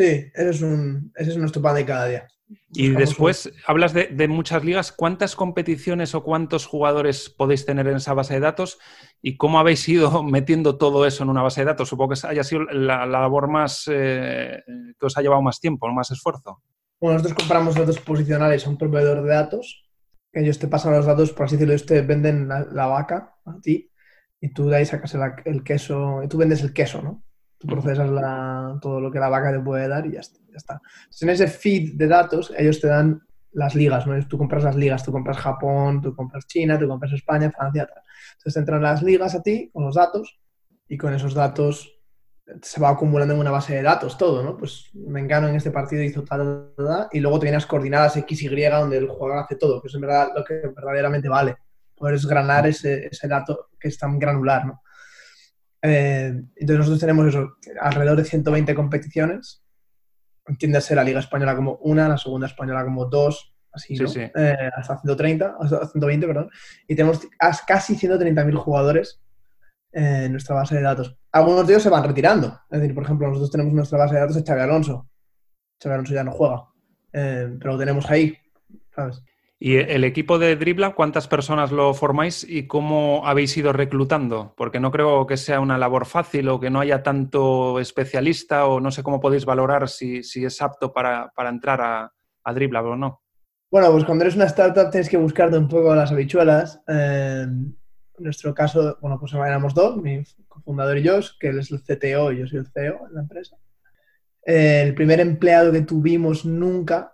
Sí, 0.00 0.30
ese 0.32 0.48
es, 0.48 0.62
un, 0.62 1.12
ese 1.14 1.32
es 1.32 1.36
nuestro 1.36 1.60
pan 1.60 1.74
de 1.74 1.84
cada 1.84 2.06
día. 2.06 2.26
Y 2.72 2.88
después 2.88 3.52
hablas 3.66 3.92
de, 3.92 4.28
muchas 4.28 4.64
ligas. 4.64 4.92
¿Cuántas 4.92 5.36
competiciones 5.36 6.14
o 6.14 6.22
cuántos 6.22 6.64
jugadores 6.64 7.28
podéis 7.28 7.66
tener 7.66 7.86
en 7.86 7.96
esa 7.96 8.14
base 8.14 8.32
de 8.32 8.40
datos? 8.40 8.78
¿Y 9.20 9.36
cómo 9.36 9.60
habéis 9.60 9.86
ido 9.90 10.22
metiendo 10.24 10.78
todo 10.78 11.04
eso 11.04 11.22
en 11.22 11.28
una 11.28 11.42
base 11.42 11.60
de 11.60 11.66
datos? 11.66 11.90
Supongo 11.90 12.14
que 12.14 12.26
haya 12.26 12.42
sido 12.42 12.62
la, 12.62 13.04
labor 13.04 13.48
más 13.48 13.90
eh, 13.92 14.62
que 14.98 15.04
os 15.06 15.18
ha 15.18 15.20
llevado 15.20 15.42
más 15.42 15.60
tiempo, 15.60 15.86
más 15.88 16.10
esfuerzo. 16.12 16.62
Bueno, 16.98 17.18
nosotros 17.18 17.36
compramos 17.36 17.74
datos 17.74 18.00
posicionales 18.00 18.66
a 18.66 18.70
un 18.70 18.78
proveedor 18.78 19.22
de 19.22 19.34
datos. 19.34 19.84
Ellos 20.32 20.58
te 20.58 20.66
pasan 20.66 20.94
los 20.94 21.04
datos, 21.04 21.32
por 21.32 21.44
así 21.44 21.56
decirlo, 21.56 21.74
ellos 21.74 21.84
te 21.84 22.00
venden 22.00 22.48
la, 22.48 22.86
vaca 22.86 23.34
a 23.44 23.60
ti 23.60 23.90
y 24.40 24.50
tú 24.54 24.70
de 24.70 24.76
ahí 24.76 24.86
sacas 24.86 25.12
el, 25.14 25.20
el 25.44 25.62
queso, 25.62 26.22
y 26.22 26.28
tú 26.28 26.38
vendes 26.38 26.62
el 26.62 26.72
queso, 26.72 27.02
¿no? 27.02 27.22
Tú 27.60 27.68
procesas 27.68 28.08
todo 28.80 29.00
lo 29.02 29.10
que 29.12 29.18
la 29.18 29.28
vaca 29.28 29.52
te 29.52 29.60
puede 29.60 29.86
dar 29.86 30.06
y 30.06 30.12
ya 30.12 30.20
está. 30.20 30.80
en 31.20 31.28
ese 31.28 31.46
feed 31.46 31.92
de 31.94 32.06
datos, 32.06 32.50
ellos 32.56 32.80
te 32.80 32.88
dan 32.88 33.20
las 33.52 33.74
ligas, 33.74 34.06
¿no? 34.06 34.18
Tú 34.26 34.38
compras 34.38 34.64
las 34.64 34.76
ligas, 34.76 35.04
tú 35.04 35.12
compras 35.12 35.36
Japón, 35.36 36.00
tú 36.00 36.16
compras 36.16 36.46
China, 36.46 36.78
tú 36.78 36.88
compras 36.88 37.12
España, 37.12 37.50
Francia, 37.50 37.86
tal. 37.86 38.02
Entonces 38.32 38.54
te 38.54 38.60
entran 38.60 38.82
las 38.82 39.02
ligas 39.02 39.34
a 39.34 39.42
ti 39.42 39.68
con 39.72 39.84
los 39.84 39.94
datos 39.94 40.40
y 40.88 40.96
con 40.96 41.12
esos 41.12 41.34
datos 41.34 42.00
se 42.62 42.80
va 42.80 42.88
acumulando 42.88 43.34
en 43.34 43.40
una 43.40 43.50
base 43.50 43.74
de 43.74 43.82
datos 43.82 44.16
todo, 44.16 44.42
¿no? 44.42 44.56
Pues 44.56 44.88
me 44.94 45.20
engano 45.20 45.48
en 45.48 45.56
este 45.56 45.70
partido 45.70 46.02
hizo 46.02 46.24
tal, 46.24 46.72
tal, 46.76 47.08
y 47.12 47.20
luego 47.20 47.38
te 47.38 47.44
vienes 47.44 47.66
coordinadas 47.66 48.16
X, 48.16 48.42
Y 48.42 48.64
donde 48.64 48.96
el 48.96 49.08
jugador 49.08 49.44
hace 49.44 49.56
todo, 49.56 49.82
que 49.82 49.88
es 49.88 49.94
en 49.94 50.00
verdad 50.00 50.30
lo 50.34 50.44
que 50.44 50.54
verdaderamente 50.74 51.28
vale. 51.28 51.56
Poder 51.94 52.14
esgranar 52.14 52.66
ese, 52.66 53.06
ese 53.06 53.28
dato 53.28 53.68
que 53.78 53.88
es 53.88 53.98
tan 53.98 54.18
granular, 54.18 54.64
¿no? 54.64 54.82
Eh, 55.82 56.28
entonces 56.56 56.78
nosotros 56.78 57.00
tenemos 57.00 57.26
eso, 57.26 57.56
alrededor 57.80 58.16
de 58.16 58.24
120 58.24 58.74
competiciones. 58.74 59.62
Entiéndase 60.46 60.94
la 60.94 61.04
Liga 61.04 61.20
Española 61.20 61.54
como 61.54 61.76
una, 61.76 62.08
la 62.08 62.18
Segunda 62.18 62.46
Española 62.46 62.84
como 62.84 63.06
dos, 63.06 63.54
así, 63.72 63.94
¿no? 63.94 64.10
Eh, 64.16 64.70
hasta 64.74 65.00
130, 65.00 65.56
hasta 65.60 65.86
120, 65.86 66.26
perdón. 66.26 66.50
Y 66.88 66.94
tenemos 66.94 67.20
casi 67.66 67.96
130.000 67.96 68.54
jugadores 68.56 69.22
en 69.92 70.32
nuestra 70.32 70.54
base 70.56 70.76
de 70.76 70.82
datos. 70.82 71.16
Algunos 71.32 71.66
de 71.66 71.74
ellos 71.74 71.82
se 71.82 71.90
van 71.90 72.04
retirando. 72.04 72.60
Es 72.70 72.80
decir, 72.80 72.94
por 72.94 73.04
ejemplo, 73.04 73.28
nosotros 73.28 73.50
tenemos 73.50 73.72
nuestra 73.72 73.98
base 73.98 74.14
de 74.14 74.20
datos 74.20 74.36
de 74.36 74.44
Xavi 74.44 74.60
Alonso. 74.60 75.08
Xavi 75.82 75.94
Alonso 75.94 76.14
ya 76.14 76.24
no 76.24 76.32
juega, 76.32 76.64
eh, 77.12 77.56
pero 77.58 77.72
lo 77.72 77.78
tenemos 77.78 78.08
ahí, 78.10 78.36
¿sabes? 78.94 79.22
¿Y 79.62 79.76
el 79.76 80.04
equipo 80.04 80.38
de 80.38 80.56
Dribla, 80.56 80.94
cuántas 80.94 81.28
personas 81.28 81.70
lo 81.70 81.92
formáis 81.92 82.46
y 82.48 82.66
cómo 82.66 83.26
habéis 83.26 83.54
ido 83.58 83.74
reclutando? 83.74 84.54
Porque 84.56 84.80
no 84.80 84.90
creo 84.90 85.26
que 85.26 85.36
sea 85.36 85.60
una 85.60 85.76
labor 85.76 86.06
fácil 86.06 86.48
o 86.48 86.58
que 86.58 86.70
no 86.70 86.80
haya 86.80 87.02
tanto 87.02 87.78
especialista 87.78 88.64
o 88.66 88.80
no 88.80 88.90
sé 88.90 89.02
cómo 89.02 89.20
podéis 89.20 89.44
valorar 89.44 89.90
si, 89.90 90.20
es 90.20 90.62
apto 90.62 90.94
para, 90.94 91.30
entrar 91.50 91.82
a, 91.82 92.10
a 92.42 92.54
Dribla 92.54 92.80
o 92.80 92.96
no. 92.96 93.20
Bueno, 93.70 93.92
pues 93.92 94.06
cuando 94.06 94.24
eres 94.24 94.34
una 94.34 94.46
startup 94.46 94.90
tienes 94.90 95.10
que 95.10 95.18
buscarte 95.18 95.58
un 95.58 95.68
poco 95.68 95.94
las 95.94 96.10
habichuelas. 96.10 96.80
en 96.88 97.76
nuestro 98.16 98.54
caso, 98.54 98.96
bueno, 99.02 99.20
pues 99.20 99.34
éramos 99.34 99.74
dos, 99.74 99.98
mi 99.98 100.22
cofundador 100.48 100.96
y 100.96 101.02
yo, 101.02 101.20
que 101.38 101.48
él 101.48 101.58
es 101.58 101.70
el 101.70 101.82
CTO 101.82 102.32
y 102.32 102.38
yo 102.38 102.46
soy 102.46 102.60
el 102.60 102.66
CEO 102.66 103.08
de 103.08 103.14
la 103.14 103.20
empresa. 103.20 103.58
el 104.42 104.94
primer 104.94 105.20
empleado 105.20 105.70
que 105.70 105.82
tuvimos 105.82 106.46
nunca 106.46 107.12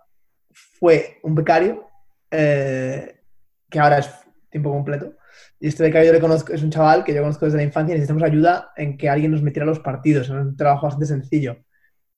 fue 0.79 1.19
un 1.23 1.35
becario 1.35 1.86
eh, 2.31 3.21
que 3.69 3.79
ahora 3.79 3.99
es 3.99 4.09
tiempo 4.49 4.71
completo. 4.71 5.15
Y 5.59 5.67
este 5.67 5.83
becario 5.83 6.13
yo 6.13 6.19
conozco, 6.19 6.53
es 6.53 6.63
un 6.63 6.69
chaval 6.69 7.03
que 7.03 7.13
yo 7.13 7.21
conozco 7.21 7.45
desde 7.45 7.57
la 7.57 7.63
infancia 7.63 7.93
y 7.93 7.97
necesitamos 7.97 8.23
ayuda 8.23 8.71
en 8.75 8.97
que 8.97 9.09
alguien 9.09 9.31
nos 9.31 9.41
metiera 9.41 9.65
los 9.65 9.79
partidos. 9.79 10.27
Es 10.27 10.31
un 10.31 10.55
trabajo 10.55 10.85
bastante 10.85 11.07
sencillo, 11.07 11.57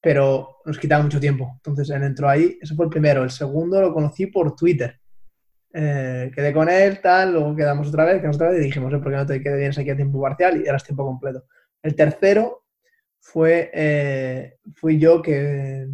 pero 0.02 0.58
nos 0.66 0.78
quitaba 0.78 1.04
mucho 1.04 1.20
tiempo. 1.20 1.54
Entonces 1.56 1.90
él 1.90 2.04
entró 2.04 2.30
ahí, 2.30 2.58
eso 2.62 2.76
fue 2.76 2.86
el 2.86 2.92
primero. 2.92 3.24
El 3.24 3.32
segundo 3.32 3.82
lo 3.82 3.94
conocí 3.94 4.28
por 4.28 4.56
Twitter. 4.56 5.00
Eh, 5.72 6.32
quedé 6.34 6.52
con 6.52 6.68
él, 6.70 7.00
tal, 7.00 7.34
luego 7.34 7.56
quedamos 7.56 7.90
otra 7.90 8.06
vez, 8.06 8.18
quedamos 8.18 8.38
otra 8.38 8.50
vez 8.50 8.62
y 8.62 8.66
dijimos, 8.66 8.92
¿por 8.92 9.12
qué 9.12 9.18
no 9.18 9.26
te 9.26 9.42
quedes 9.42 9.78
aquí 9.78 9.90
a 9.90 9.96
tiempo 9.96 10.22
parcial? 10.22 10.62
Y 10.62 10.68
es 10.68 10.84
tiempo 10.84 11.06
completo. 11.06 11.46
El 11.82 11.96
tercero 11.96 12.64
fue, 13.20 13.70
eh, 13.74 14.58
fui 14.76 14.98
yo 15.00 15.22
que 15.22 15.88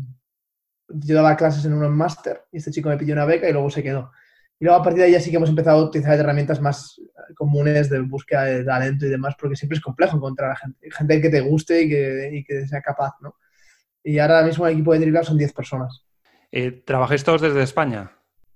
yo 0.87 1.15
daba 1.15 1.35
clases 1.35 1.65
en 1.65 1.73
un 1.73 1.95
máster 1.95 2.43
y 2.51 2.57
este 2.57 2.71
chico 2.71 2.89
me 2.89 2.97
pidió 2.97 3.13
una 3.13 3.25
beca 3.25 3.49
y 3.49 3.53
luego 3.53 3.69
se 3.69 3.83
quedó. 3.83 4.11
Y 4.59 4.65
luego 4.65 4.79
a 4.79 4.83
partir 4.83 4.99
de 4.99 5.05
ahí 5.07 5.11
ya 5.11 5.19
sí 5.19 5.29
que 5.29 5.37
hemos 5.37 5.49
empezado 5.49 5.79
a 5.79 5.85
utilizar 5.85 6.17
herramientas 6.17 6.61
más 6.61 6.99
eh, 6.99 7.33
comunes 7.35 7.89
de 7.89 7.99
búsqueda 7.99 8.45
de 8.45 8.63
talento 8.63 9.05
y 9.05 9.09
demás, 9.09 9.35
porque 9.39 9.55
siempre 9.55 9.77
es 9.77 9.83
complejo 9.83 10.15
encontrar 10.15 10.51
a 10.51 10.55
gente, 10.55 10.91
gente 10.91 11.21
que 11.21 11.29
te 11.29 11.41
guste 11.41 11.83
y 11.83 11.89
que, 11.89 12.29
y 12.33 12.43
que 12.43 12.65
sea 12.67 12.81
capaz, 12.81 13.13
¿no? 13.21 13.35
Y 14.03 14.19
ahora 14.19 14.43
mismo 14.43 14.65
el 14.67 14.73
equipo 14.73 14.93
de 14.93 14.99
Driblar 14.99 15.25
son 15.25 15.37
10 15.37 15.51
personas. 15.51 16.05
Eh, 16.51 16.83
¿Trabajáis 16.85 17.23
todos 17.23 17.41
desde 17.41 17.63
España? 17.63 18.11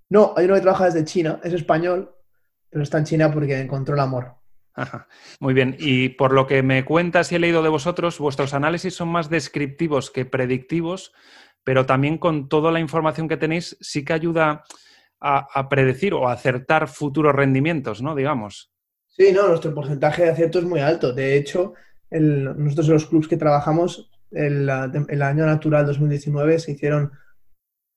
No, 0.09 0.33
hay 0.37 0.45
uno 0.45 0.55
que 0.55 0.61
trabaja 0.61 0.85
desde 0.85 1.05
China, 1.05 1.39
es 1.43 1.53
español, 1.53 2.15
pero 2.69 2.83
está 2.83 2.99
en 2.99 3.05
China 3.05 3.31
porque 3.31 3.59
encontró 3.59 3.95
el 3.95 4.01
amor. 4.01 4.39
Muy 5.39 5.53
bien. 5.53 5.75
Y 5.79 6.09
por 6.09 6.33
lo 6.33 6.47
que 6.47 6.63
me 6.63 6.85
cuentas 6.85 7.31
y 7.31 7.35
he 7.35 7.39
leído 7.39 7.63
de 7.63 7.69
vosotros, 7.69 8.19
vuestros 8.19 8.53
análisis 8.53 8.95
son 8.95 9.09
más 9.09 9.29
descriptivos 9.29 10.11
que 10.11 10.25
predictivos, 10.25 11.13
pero 11.63 11.85
también 11.85 12.17
con 12.17 12.49
toda 12.49 12.71
la 12.71 12.79
información 12.79 13.27
que 13.27 13.37
tenéis 13.37 13.77
sí 13.81 14.03
que 14.03 14.13
ayuda 14.13 14.63
a, 15.21 15.69
predecir 15.69 16.13
o 16.13 16.27
a 16.27 16.33
acertar 16.33 16.87
futuros 16.87 17.35
rendimientos, 17.35 18.01
¿no? 18.01 18.15
Digamos. 18.15 18.71
Sí, 19.07 19.31
no, 19.33 19.47
nuestro 19.49 19.73
porcentaje 19.73 20.23
de 20.23 20.29
acierto 20.29 20.59
es 20.59 20.65
muy 20.65 20.79
alto. 20.79 21.11
De 21.13 21.35
hecho, 21.35 21.73
nosotros 22.09 22.87
en 22.87 22.93
los 22.93 23.05
clubes 23.05 23.27
que 23.27 23.37
trabajamos, 23.37 24.09
el, 24.31 24.69
el, 25.09 25.21
año 25.21 25.45
natural 25.45 25.85
2019 25.85 26.59
se 26.59 26.71
hicieron, 26.71 27.11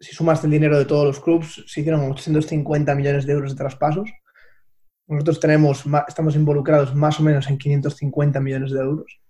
si 0.01 0.15
sumas 0.15 0.43
el 0.43 0.51
dinero 0.51 0.79
de 0.79 0.85
todos 0.85 1.07
los 1.07 1.21
clubes, 1.21 1.63
se 1.67 1.81
hicieron 1.81 2.11
850 2.11 2.95
millones 2.95 3.27
de 3.27 3.33
euros 3.33 3.53
de 3.53 3.59
traspasos. 3.59 4.11
Nosotros 5.07 5.41
tenemos, 5.41 5.85
estamos 6.09 6.35
involucrados 6.35 6.95
más 6.95 7.21
o 7.21 7.23
menos 7.23 7.49
en 7.49 7.59
550 7.59 8.41
millones 8.41 8.73
de 8.73 8.81
euros. 8.81 9.22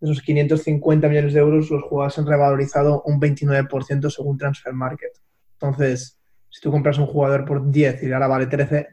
De 0.00 0.10
esos 0.10 0.22
550 0.22 1.08
millones 1.08 1.32
de 1.32 1.40
euros, 1.40 1.70
los 1.70 1.82
jugadores 1.82 2.18
han 2.18 2.26
revalorizado 2.26 3.02
un 3.02 3.20
29% 3.20 4.10
según 4.10 4.36
Transfer 4.36 4.74
Market. 4.74 5.12
Entonces, 5.52 6.20
si 6.50 6.60
tú 6.60 6.70
compras 6.70 6.98
un 6.98 7.06
jugador 7.06 7.44
por 7.44 7.70
10 7.70 8.02
y 8.02 8.12
ahora 8.12 8.26
vale 8.26 8.46
13, 8.46 8.88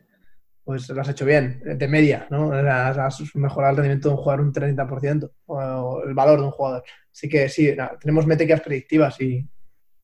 pues 0.63 0.87
lo 0.89 1.01
has 1.01 1.09
hecho 1.09 1.25
bien, 1.25 1.61
de 1.63 1.87
media, 1.87 2.27
¿no? 2.29 2.53
Has 2.53 3.35
mejorado 3.35 3.71
el 3.71 3.77
rendimiento 3.77 4.09
de 4.09 4.15
un 4.15 4.21
jugador 4.21 4.45
un 4.45 4.53
30%, 4.53 5.31
o 5.47 6.03
el 6.05 6.13
valor 6.13 6.39
de 6.39 6.45
un 6.45 6.51
jugador. 6.51 6.83
Así 7.11 7.27
que 7.27 7.49
sí, 7.49 7.75
tenemos 7.99 8.25
métricas 8.25 8.61
predictivas 8.61 9.19
y, 9.21 9.47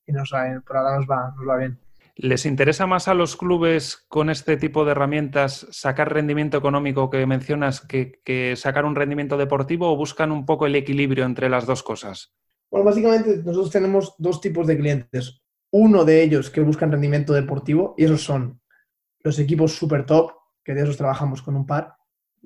nos 0.06 0.30
por 0.66 0.76
ahora 0.76 0.96
nos 0.96 1.06
va, 1.06 1.32
nos 1.36 1.48
va 1.48 1.56
bien. 1.56 1.78
¿Les 2.22 2.44
interesa 2.44 2.86
más 2.86 3.08
a 3.08 3.14
los 3.14 3.34
clubes 3.34 4.04
con 4.08 4.28
este 4.28 4.58
tipo 4.58 4.84
de 4.84 4.90
herramientas 4.90 5.66
sacar 5.70 6.12
rendimiento 6.12 6.58
económico 6.58 7.08
que 7.08 7.24
mencionas 7.24 7.80
que, 7.80 8.20
que, 8.22 8.56
sacar 8.56 8.84
un 8.84 8.94
rendimiento 8.94 9.38
deportivo 9.38 9.90
o 9.90 9.96
buscan 9.96 10.30
un 10.30 10.44
poco 10.44 10.66
el 10.66 10.76
equilibrio 10.76 11.24
entre 11.24 11.48
las 11.48 11.64
dos 11.64 11.82
cosas? 11.82 12.34
Bueno, 12.70 12.84
básicamente 12.84 13.38
nosotros 13.38 13.70
tenemos 13.70 14.14
dos 14.18 14.38
tipos 14.42 14.66
de 14.66 14.76
clientes. 14.76 15.40
Uno 15.70 16.04
de 16.04 16.22
ellos 16.22 16.50
que 16.50 16.60
buscan 16.60 16.92
rendimiento 16.92 17.32
deportivo 17.32 17.94
y 17.96 18.04
esos 18.04 18.22
son 18.22 18.60
los 19.20 19.38
equipos 19.38 19.72
super 19.72 20.04
top 20.04 20.32
que 20.62 20.74
de 20.74 20.82
esos 20.82 20.98
trabajamos 20.98 21.40
con 21.40 21.56
un 21.56 21.66
par. 21.66 21.94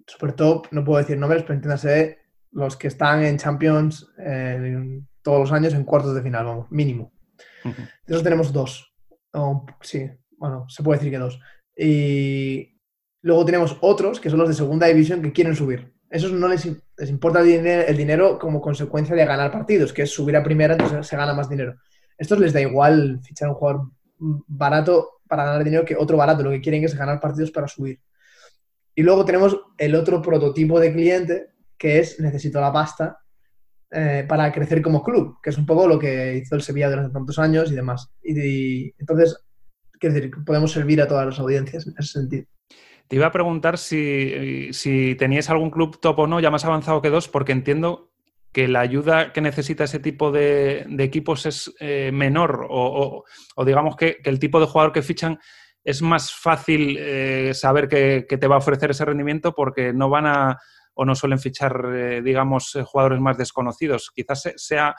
Super 0.07 0.35
top, 0.35 0.69
no 0.71 0.85
puedo 0.85 1.01
decir 1.01 1.19
nombres, 1.19 1.43
pero 1.43 1.55
entiéndase 1.55 2.21
los 2.53 2.77
que 2.77 2.87
están 2.87 3.25
en 3.25 3.39
Champions 3.39 4.09
eh, 4.19 5.01
todos 5.21 5.41
los 5.41 5.53
años 5.53 5.75
en 5.75 5.83
cuartos 5.83 6.15
de 6.15 6.23
final, 6.23 6.45
vamos, 6.45 6.71
mínimo. 6.71 7.13
De 7.65 7.73
esos 8.07 8.23
tenemos 8.23 8.53
dos. 8.53 8.94
Sí, 9.81 10.11
bueno, 10.37 10.67
se 10.69 10.83
puede 10.83 10.99
decir 10.99 11.13
que 11.13 11.19
dos. 11.19 11.41
Y 11.77 12.79
luego 13.23 13.45
tenemos 13.45 13.77
otros 13.81 14.21
que 14.21 14.31
son 14.31 14.39
los 14.39 14.49
de 14.49 14.55
segunda 14.55 14.87
división 14.87 15.23
que 15.23 15.33
quieren 15.33 15.57
subir. 15.57 15.93
Esos 16.11 16.33
no 16.33 16.47
les, 16.49 16.67
les 16.97 17.11
importa 17.11 17.41
el 17.41 17.47
dinero, 17.47 17.83
el 17.87 17.97
dinero, 17.97 18.39
como 18.39 18.61
consecuencia 18.61 19.17
de 19.17 19.25
ganar 19.25 19.51
partidos, 19.51 19.93
que 19.93 20.03
es 20.03 20.11
subir 20.11 20.37
a 20.37 20.45
primera, 20.45 20.75
entonces 20.75 21.07
se 21.07 21.17
gana 21.17 21.35
más 21.35 21.49
dinero. 21.49 21.75
Estos 22.17 22.39
les 22.39 22.53
da 22.53 22.61
igual 22.61 23.21
fichar 23.23 23.49
un 23.49 23.55
jugador 23.55 23.91
barato 24.19 25.21
para 25.27 25.45
ganar 25.45 25.65
dinero 25.65 25.85
que 25.85 25.97
otro 25.97 26.17
barato. 26.17 26.43
Lo 26.43 26.51
que 26.51 26.61
quieren 26.61 26.85
es 26.85 26.95
ganar 26.95 27.21
partidos 27.21 27.51
para 27.51 27.67
subir. 27.67 28.01
Y 28.95 29.03
luego 29.03 29.25
tenemos 29.25 29.59
el 29.77 29.97
otro 29.97 30.23
prototipo 30.23 30.79
de 30.79 30.93
cliente, 30.93 31.49
que 31.77 31.99
es 31.99 32.21
necesito 32.21 32.61
la 32.61 32.73
pasta 32.73 33.24
eh, 33.91 34.25
para 34.29 34.53
crecer 34.53 34.83
como 34.83 35.03
club, 35.03 35.39
que 35.43 35.51
es 35.51 35.59
un 35.59 35.67
poco 35.67 35.87
lo 35.87 35.99
que 35.99 36.37
hizo 36.37 36.55
el 36.55 36.63
Sevilla 36.63 36.91
durante 36.91 37.13
tantos 37.13 37.39
años 37.39 37.71
y 37.71 37.75
demás. 37.75 38.13
Y, 38.23 38.93
entonces, 38.99 39.45
quiero 39.99 40.15
decir, 40.15 40.31
podemos 40.45 40.73
servir 40.73 41.01
a 41.01 41.09
todas 41.09 41.27
las 41.27 41.39
audiencias 41.39 41.87
en 41.87 41.95
ese 41.99 42.13
sentido. 42.21 42.45
Te 43.09 43.17
iba 43.17 43.27
a 43.27 43.33
preguntar 43.33 43.79
si, 43.79 44.73
si 44.73 45.15
teníais 45.17 45.51
algún 45.51 45.71
club 45.71 46.01
top 46.01 46.21
o 46.21 46.27
no, 46.27 46.41
ya 46.41 46.51
más 46.51 46.65
avanzado 46.65 47.03
que 47.03 47.11
dos, 47.11 47.29
porque 47.29 47.53
entiendo 47.53 48.11
que 48.55 48.69
la 48.69 48.81
ayuda 48.81 49.33
que 49.33 49.41
necesita 49.41 49.85
ese 49.85 49.99
tipo 49.99 50.31
de, 50.31 50.87
equipos 51.01 51.45
es 51.45 51.75
eh, 51.81 52.11
menor 52.15 52.67
o, 52.71 53.25
digamos 53.67 53.97
que, 53.97 54.19
el 54.25 54.39
tipo 54.39 54.61
de 54.61 54.67
jugador 54.67 54.93
que 54.93 55.03
fichan 55.03 55.41
es 55.83 56.01
más 56.01 56.33
fácil 56.33 56.97
eh, 56.99 57.53
saber 57.53 57.89
que, 57.89 58.25
te 58.29 58.47
va 58.47 58.55
a 58.55 58.59
ofrecer 58.59 58.93
ese 58.93 59.05
rendimiento 59.05 59.55
porque 59.55 59.93
no 59.93 60.09
van 60.09 60.27
a 60.27 60.59
o 60.95 61.05
no 61.05 61.15
suelen 61.15 61.39
fichar, 61.39 61.85
eh, 61.95 62.23
digamos, 62.23 62.79
jugadores 62.85 63.21
más 63.21 63.37
desconocidos. 63.37 64.11
Quizás 64.15 64.53
sea 64.57 64.95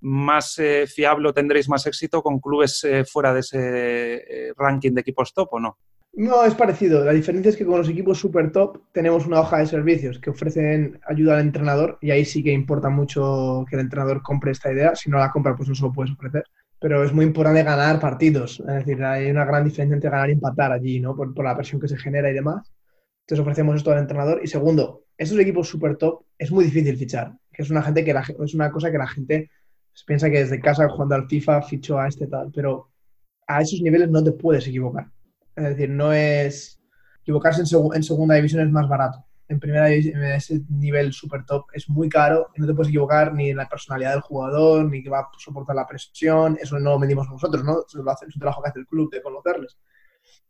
más 0.00 0.60
fiable 0.94 1.28
o 1.28 1.34
tendréis 1.34 1.68
más 1.68 1.84
éxito 1.86 2.22
con 2.22 2.38
clubes 2.38 2.86
fuera 3.10 3.34
de 3.34 3.40
ese 3.40 4.52
ranking 4.56 4.92
de 4.92 5.00
equipos 5.00 5.34
top 5.34 5.48
o 5.54 5.58
no. 5.58 5.78
No, 6.18 6.44
es 6.44 6.54
parecido. 6.54 7.04
La 7.04 7.12
diferencia 7.12 7.50
es 7.50 7.56
que 7.56 7.64
con 7.64 7.78
los 7.78 7.88
equipos 7.88 8.18
super 8.18 8.50
top 8.50 8.82
tenemos 8.92 9.26
una 9.26 9.40
hoja 9.40 9.58
de 9.58 9.66
servicios 9.66 10.18
que 10.18 10.30
ofrecen 10.30 11.00
ayuda 11.06 11.34
al 11.34 11.42
entrenador 11.42 11.98
y 12.00 12.10
ahí 12.10 12.24
sí 12.24 12.42
que 12.42 12.50
importa 12.50 12.88
mucho 12.88 13.64
que 13.68 13.76
el 13.76 13.82
entrenador 13.82 14.20
compre 14.22 14.50
esta 14.50 14.72
idea. 14.72 14.96
Si 14.96 15.10
no 15.10 15.18
la 15.18 15.30
compra, 15.30 15.54
pues 15.54 15.68
no 15.68 15.76
se 15.76 15.82
lo 15.82 15.92
puedes 15.92 16.12
ofrecer. 16.12 16.42
Pero 16.80 17.04
es 17.04 17.12
muy 17.12 17.24
importante 17.24 17.62
ganar 17.62 18.00
partidos. 18.00 18.60
Es 18.60 18.66
decir, 18.66 19.04
hay 19.04 19.30
una 19.30 19.44
gran 19.44 19.64
diferencia 19.64 19.94
entre 19.94 20.10
ganar 20.10 20.28
y 20.30 20.32
empatar 20.32 20.72
allí, 20.72 20.98
¿no? 20.98 21.14
Por, 21.14 21.44
la 21.44 21.54
presión 21.54 21.80
que 21.80 21.86
se 21.86 21.96
genera 21.96 22.30
y 22.30 22.34
demás. 22.34 22.72
Entonces 23.20 23.40
ofrecemos 23.40 23.76
esto 23.76 23.92
al 23.92 23.98
entrenador. 23.98 24.40
Y 24.42 24.48
segundo, 24.48 25.04
estos 25.18 25.38
equipos 25.40 25.68
super 25.68 25.96
top 25.96 26.22
es 26.38 26.50
muy 26.50 26.64
difícil 26.64 26.96
fichar. 26.96 27.36
Que 27.52 27.62
es 27.62 27.70
una 27.70 27.82
gente 27.82 28.04
que 28.04 28.14
es 28.44 28.54
una 28.54 28.70
cosa 28.70 28.90
que 28.90 28.98
la 28.98 29.08
gente 29.08 29.50
piensa 30.06 30.30
que 30.30 30.38
desde 30.38 30.60
casa 30.60 30.88
jugando 30.88 31.16
al 31.16 31.26
FIFA 31.26 31.62
fichó 31.62 31.98
a 31.98 32.06
este 32.06 32.28
tal. 32.28 32.52
Pero 32.54 32.92
a 33.48 33.60
esos 33.60 33.80
niveles 33.80 34.08
no 34.08 34.22
te 34.22 34.32
puedes 34.32 34.66
equivocar. 34.68 35.10
Es 35.56 35.64
decir, 35.64 35.90
no 35.90 36.12
es. 36.12 36.80
Equivocarse 37.22 37.60
en, 37.60 38.02
segunda 38.02 38.36
división 38.36 38.62
es 38.62 38.72
más 38.72 38.88
barato. 38.88 39.24
En 39.48 39.58
primera 39.58 39.86
división, 39.86 40.22
en 40.22 40.32
ese 40.32 40.60
nivel 40.68 41.12
super 41.12 41.44
top, 41.44 41.66
es 41.72 41.88
muy 41.88 42.08
caro 42.08 42.48
y 42.54 42.60
no 42.60 42.66
te 42.66 42.74
puedes 42.74 42.88
equivocar 42.88 43.34
ni 43.34 43.50
en 43.50 43.56
la 43.56 43.68
personalidad 43.68 44.12
del 44.12 44.20
jugador, 44.20 44.84
ni 44.84 45.02
que 45.02 45.10
va 45.10 45.20
a 45.20 45.28
soportar 45.36 45.74
la 45.74 45.86
presión. 45.86 46.56
Eso 46.60 46.78
no 46.78 46.92
lo 46.92 46.98
medimos 46.98 47.28
nosotros, 47.28 47.64
¿no? 47.64 47.84
Eso 47.86 48.02
lo 48.02 48.10
hace, 48.10 48.26
es 48.26 48.36
un 48.36 48.40
trabajo 48.40 48.62
que 48.62 48.70
hace 48.70 48.78
el 48.78 48.86
club 48.86 49.10
de 49.10 49.20
conocerles. 49.20 49.76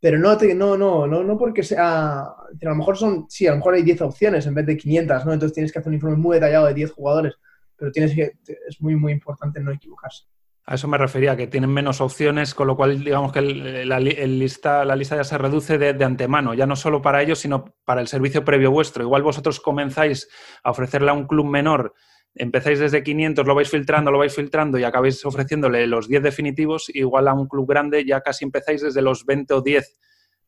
Pero 0.01 0.19
no, 0.19 0.37
no, 0.37 0.77
no, 0.77 1.07
no, 1.07 1.25
no 1.25 1.39
porque 1.39 1.63
sea. 1.63 2.21
A 2.21 2.49
lo 2.61 2.75
mejor 2.77 2.97
son. 2.97 3.27
Sí, 3.29 3.47
a 3.47 3.51
lo 3.51 3.57
mejor 3.57 3.75
hay 3.75 3.83
10 3.83 4.03
opciones 4.03 4.47
en 4.47 4.55
vez 4.55 4.67
de 4.67 4.77
500, 4.77 5.27
¿no? 5.27 5.33
Entonces 5.33 5.55
tienes 5.55 5.73
que 5.73 5.81
hacer 5.81 5.89
un 5.89 5.95
informe 5.95 6.17
muy 6.17 6.35
detallado 6.35 6.67
de 6.67 6.75
10 6.75 6.93
jugadores. 6.93 7.35
Pero 7.77 7.91
tienes 7.91 8.15
que. 8.15 8.33
Es 8.69 8.81
muy, 8.81 8.95
muy 8.95 9.13
importante 9.13 9.61
no 9.61 9.73
equivocarse. 9.73 10.25
A 10.69 10.75
eso 10.75 10.87
me 10.87 10.99
refería, 10.99 11.35
que 11.35 11.47
tienen 11.47 11.71
menos 11.71 12.03
opciones, 12.03 12.55
con 12.55 12.67
lo 12.67 12.77
cual 12.77 13.03
digamos 13.03 13.33
que 13.33 13.41
la, 13.41 13.99
lista, 13.99 14.85
la 14.85 14.97
lista 14.97 15.17
ya 15.17 15.25
se 15.25 15.39
reduce 15.39 15.79
de, 15.79 16.05
antemano, 16.05 16.53
ya 16.53 16.67
no 16.67 16.77
solo 16.77 17.01
para 17.01 17.23
ellos, 17.23 17.39
sino 17.39 17.65
para 17.87 18.03
el 18.03 18.07
servicio 18.07 18.45
previo 18.45 18.71
vuestro. 18.71 19.03
Igual 19.03 19.23
vosotros 19.23 19.61
comenzáis 19.61 20.29
a 20.63 20.71
ofrecerle 20.71 21.09
a 21.09 21.15
un 21.15 21.27
club 21.27 21.47
menor, 21.47 21.95
empezáis 22.39 22.79
desde 22.79 23.03
500, 23.03 23.47
lo 23.47 23.55
vais 23.55 23.71
filtrando, 23.71 24.11
lo 24.11 24.19
vais 24.19 24.35
filtrando 24.35 24.79
y 24.79 24.85
acabáis 24.85 25.25
ofreciéndole 25.25 25.87
los 25.87 26.09
10 26.09 26.23
definitivos, 26.23 26.91
igual 26.95 27.29
a 27.29 27.35
un 27.35 27.47
club 27.47 27.69
grande 27.69 28.05
ya 28.05 28.21
casi 28.21 28.45
empezáis 28.45 28.83
desde 28.83 29.03
los 29.03 29.27
20 29.27 29.55
o 29.55 29.61
10 29.61 29.99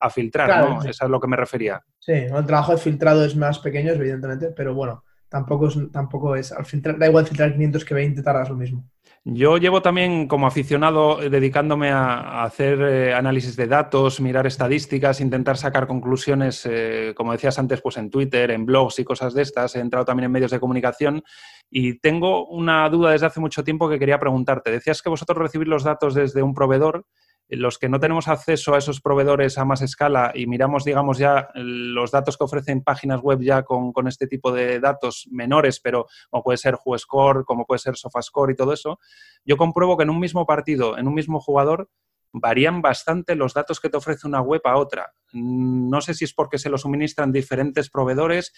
a 0.01 0.11
filtrar, 0.11 0.69
¿no? 0.69 0.83
Eso 0.83 1.05
es 1.05 1.11
lo 1.11 1.21
que 1.21 1.29
me 1.29 1.37
refería. 1.37 1.83
Sí, 1.99 2.13
el 2.13 2.47
trabajo 2.47 2.73
de 2.73 2.79
filtrado 2.79 3.25
es 3.25 3.37
más 3.37 3.59
pequeño, 3.59 3.93
evidentemente, 3.93 4.51
pero 4.57 4.75
bueno, 4.75 5.05
tampoco 5.29 5.69
es, 5.69 5.79
tampoco 5.93 6.35
es 6.37 6.53
al 6.53 6.65
filtrar, 6.65 6.99
da 6.99 7.07
igual 7.07 7.27
filtrar 7.27 7.53
500 7.53 7.85
que 7.85 7.95
20, 7.95 8.23
tardas 8.23 8.49
lo 8.49 8.57
mismo. 8.57 8.85
Yo 9.25 9.59
llevo 9.59 9.83
también 9.83 10.27
como 10.27 10.47
aficionado 10.47 11.21
eh, 11.21 11.29
dedicándome 11.29 11.91
a, 11.91 12.43
hacer 12.43 12.81
eh, 12.81 13.15
análisis 13.15 13.55
de 13.55 13.67
datos, 13.67 14.19
mirar 14.19 14.47
estadísticas, 14.47 15.21
intentar 15.21 15.59
sacar 15.59 15.87
conclusiones, 15.87 16.65
eh, 16.65 17.13
como 17.15 17.33
decías 17.33 17.59
antes, 17.59 17.83
pues 17.83 17.99
en 17.99 18.09
Twitter, 18.09 18.51
en 18.51 18.65
blogs 18.65 18.99
y 18.99 19.05
cosas 19.05 19.35
de 19.35 19.43
estas. 19.43 19.77
He 19.77 19.81
entrado 19.81 20.07
también 20.07 20.25
en 20.25 20.33
medios 20.33 20.51
de 20.51 20.59
comunicación 20.59 21.23
y 21.69 21.99
tengo 21.99 22.47
una 22.47 22.89
duda 22.89 23.11
desde 23.11 23.27
hace 23.27 23.41
mucho 23.41 23.63
tiempo 23.63 23.91
que 23.91 23.99
quería 23.99 24.19
preguntarte. 24.19 24.71
Decías 24.71 25.03
que 25.03 25.11
vosotros 25.11 25.37
recibís 25.37 25.69
los 25.69 25.85
datos 25.85 26.15
desde 26.15 26.43
un 26.43 26.55
proveedor 26.55 27.05
los 27.51 27.79
que 27.79 27.89
no 27.89 27.99
tenemos 27.99 28.29
acceso 28.29 28.75
a 28.75 28.79
esos 28.79 29.01
proveedores 29.01 29.59
a 29.59 29.65
más 29.65 29.83
escala 29.83 30.33
y 30.35 30.47
miramos, 30.47 30.85
digamos, 30.85 31.19
ya 31.19 31.49
los 31.55 32.13
datos 32.13 32.37
que 32.37 32.45
ofrecen 32.45 32.83
páginas 32.83 33.21
web 33.21 33.41
ya 33.41 33.63
con, 33.65 33.93
este 34.07 34.27
tipo 34.27 34.53
de 34.53 34.79
datos 34.79 35.27
menores, 35.31 35.81
pero 35.81 36.07
como 36.31 36.45
puede 36.45 36.59
ser 36.59 36.77
WhoScore, 36.85 37.45
como 37.45 37.67
puede 37.67 37.81
ser 37.81 37.97
SofaScore 37.97 38.53
y 38.53 38.57
todo 38.57 38.73
eso, 38.73 39.01
yo 39.45 39.57
compruebo 39.57 39.97
que 39.97 40.05
en 40.05 40.11
un 40.11 40.21
mismo 40.21 40.47
partido, 40.47 40.97
en 40.97 41.09
un 41.09 41.15
mismo 41.15 41.41
jugador, 41.41 41.91
varían 42.33 42.83
bastante 42.83 43.35
los 43.35 43.55
datos 43.55 43.81
que 43.81 43.89
te 43.89 43.97
ofrece 43.97 44.29
una 44.29 44.41
web 44.41 44.63
a 44.65 44.77
otra. 44.77 45.13
No 45.33 46.01
sé 46.01 46.15
si 46.15 46.25
es 46.25 46.33
porque 46.33 46.59
se 46.59 46.71
lo 46.71 46.79
suministran 46.79 47.33
diferentes 47.33 47.91
proveedores, 47.91 48.53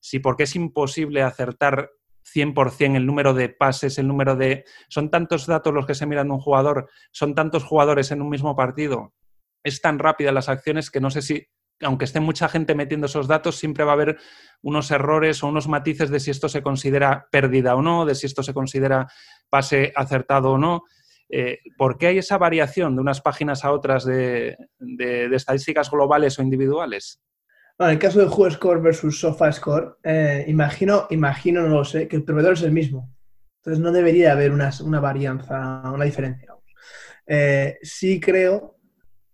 si 0.00 0.18
porque 0.18 0.44
es 0.44 0.56
imposible 0.56 1.22
acertar 1.22 1.90
100% 2.24 2.96
el 2.96 3.06
número 3.06 3.34
de 3.34 3.48
pases, 3.48 3.98
el 3.98 4.08
número 4.08 4.36
de... 4.36 4.64
Son 4.88 5.10
tantos 5.10 5.46
datos 5.46 5.72
los 5.72 5.86
que 5.86 5.94
se 5.94 6.06
miran 6.06 6.28
de 6.28 6.34
un 6.34 6.40
jugador, 6.40 6.88
son 7.10 7.34
tantos 7.34 7.64
jugadores 7.64 8.10
en 8.10 8.22
un 8.22 8.28
mismo 8.28 8.56
partido, 8.56 9.12
es 9.64 9.80
tan 9.80 9.98
rápida 9.98 10.32
las 10.32 10.48
acciones 10.48 10.90
que 10.90 11.00
no 11.00 11.10
sé 11.10 11.22
si, 11.22 11.46
aunque 11.80 12.04
esté 12.04 12.20
mucha 12.20 12.48
gente 12.48 12.74
metiendo 12.74 13.06
esos 13.06 13.28
datos, 13.28 13.56
siempre 13.56 13.84
va 13.84 13.92
a 13.92 13.94
haber 13.94 14.18
unos 14.62 14.90
errores 14.90 15.42
o 15.42 15.48
unos 15.48 15.68
matices 15.68 16.10
de 16.10 16.20
si 16.20 16.30
esto 16.30 16.48
se 16.48 16.62
considera 16.62 17.28
pérdida 17.30 17.74
o 17.74 17.82
no, 17.82 18.04
de 18.04 18.14
si 18.14 18.26
esto 18.26 18.42
se 18.42 18.54
considera 18.54 19.08
pase 19.48 19.92
acertado 19.94 20.52
o 20.52 20.58
no. 20.58 20.84
Eh, 21.28 21.60
¿Por 21.78 21.96
qué 21.96 22.08
hay 22.08 22.18
esa 22.18 22.38
variación 22.38 22.94
de 22.94 23.00
unas 23.00 23.20
páginas 23.20 23.64
a 23.64 23.72
otras 23.72 24.04
de 24.04 24.56
estadísticas 25.32 25.90
globales 25.90 26.38
o 26.38 26.42
individuales? 26.42 27.22
En 27.84 27.90
el 27.90 27.98
caso 27.98 28.18
de 28.18 28.26
WhoScore 28.26 28.80
versus 28.80 29.20
SofaScore, 29.20 29.94
eh, 30.02 30.44
imagino, 30.48 31.06
imagino, 31.10 31.62
no 31.62 31.68
lo 31.68 31.84
sé, 31.84 32.08
que 32.08 32.16
el 32.16 32.24
proveedor 32.24 32.54
es 32.54 32.62
el 32.62 32.72
mismo. 32.72 33.10
Entonces 33.58 33.82
no 33.82 33.92
debería 33.92 34.32
haber 34.32 34.50
una, 34.50 34.70
una 34.82 35.00
varianza, 35.00 35.82
una 35.92 36.04
diferencia. 36.04 36.52
Eh, 37.26 37.78
sí 37.82 38.20
creo 38.20 38.76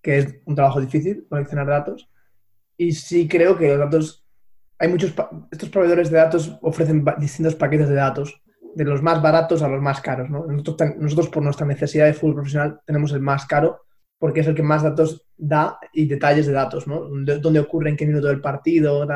que 0.02 0.18
es 0.18 0.36
un 0.44 0.54
trabajo 0.54 0.80
difícil 0.80 1.26
coleccionar 1.28 1.66
datos 1.66 2.08
y 2.76 2.92
sí 2.92 3.26
creo 3.26 3.56
que 3.56 3.68
los 3.68 3.78
datos, 3.78 4.24
hay 4.78 4.88
muchos, 4.88 5.14
estos 5.50 5.68
proveedores 5.70 6.10
de 6.10 6.18
datos 6.18 6.56
ofrecen 6.60 7.04
distintos 7.18 7.54
paquetes 7.54 7.88
de 7.88 7.94
datos, 7.94 8.40
de 8.74 8.84
los 8.84 9.02
más 9.02 9.20
baratos 9.20 9.62
a 9.62 9.68
los 9.68 9.80
más 9.80 10.00
caros. 10.00 10.30
Nosotros, 10.30 10.96
nosotros 10.98 11.28
por 11.30 11.42
nuestra 11.42 11.66
necesidad 11.66 12.06
de 12.06 12.14
fútbol 12.14 12.36
profesional 12.36 12.80
tenemos 12.86 13.12
el 13.12 13.20
más 13.20 13.46
caro 13.46 13.87
porque 14.18 14.40
es 14.40 14.46
el 14.46 14.54
que 14.54 14.62
más 14.62 14.82
datos 14.82 15.26
da 15.36 15.78
y 15.92 16.06
detalles 16.06 16.46
de 16.46 16.52
datos, 16.52 16.86
¿no? 16.86 17.08
Dónde 17.40 17.60
ocurre, 17.60 17.90
en 17.90 17.96
qué 17.96 18.06
minuto 18.06 18.26
del 18.26 18.40
partido, 18.40 19.06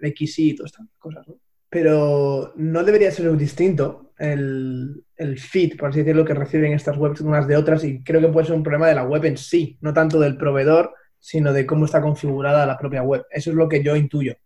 XY, 0.00 0.54
todas 0.54 0.72
estas 0.72 0.86
cosas, 0.98 1.26
¿no? 1.26 1.36
Pero 1.68 2.52
no 2.56 2.84
debería 2.84 3.10
ser 3.10 3.36
distinto 3.36 4.12
el, 4.18 5.04
el 5.16 5.38
feed, 5.38 5.76
por 5.76 5.90
así 5.90 5.98
decirlo, 5.98 6.24
que 6.24 6.32
reciben 6.32 6.72
estas 6.72 6.96
webs 6.96 7.20
unas 7.20 7.48
de 7.48 7.56
otras 7.56 7.82
y 7.84 8.02
creo 8.04 8.20
que 8.20 8.28
puede 8.28 8.46
ser 8.46 8.56
un 8.56 8.62
problema 8.62 8.86
de 8.86 8.94
la 8.94 9.04
web 9.04 9.24
en 9.24 9.36
sí, 9.36 9.76
no 9.80 9.92
tanto 9.92 10.20
del 10.20 10.36
proveedor, 10.36 10.94
sino 11.18 11.52
de 11.52 11.66
cómo 11.66 11.84
está 11.84 12.00
configurada 12.00 12.66
la 12.66 12.78
propia 12.78 13.02
web. 13.02 13.24
Eso 13.30 13.50
es 13.50 13.56
lo 13.56 13.68
que 13.68 13.82
yo 13.82 13.96
intuyo, 13.96 14.36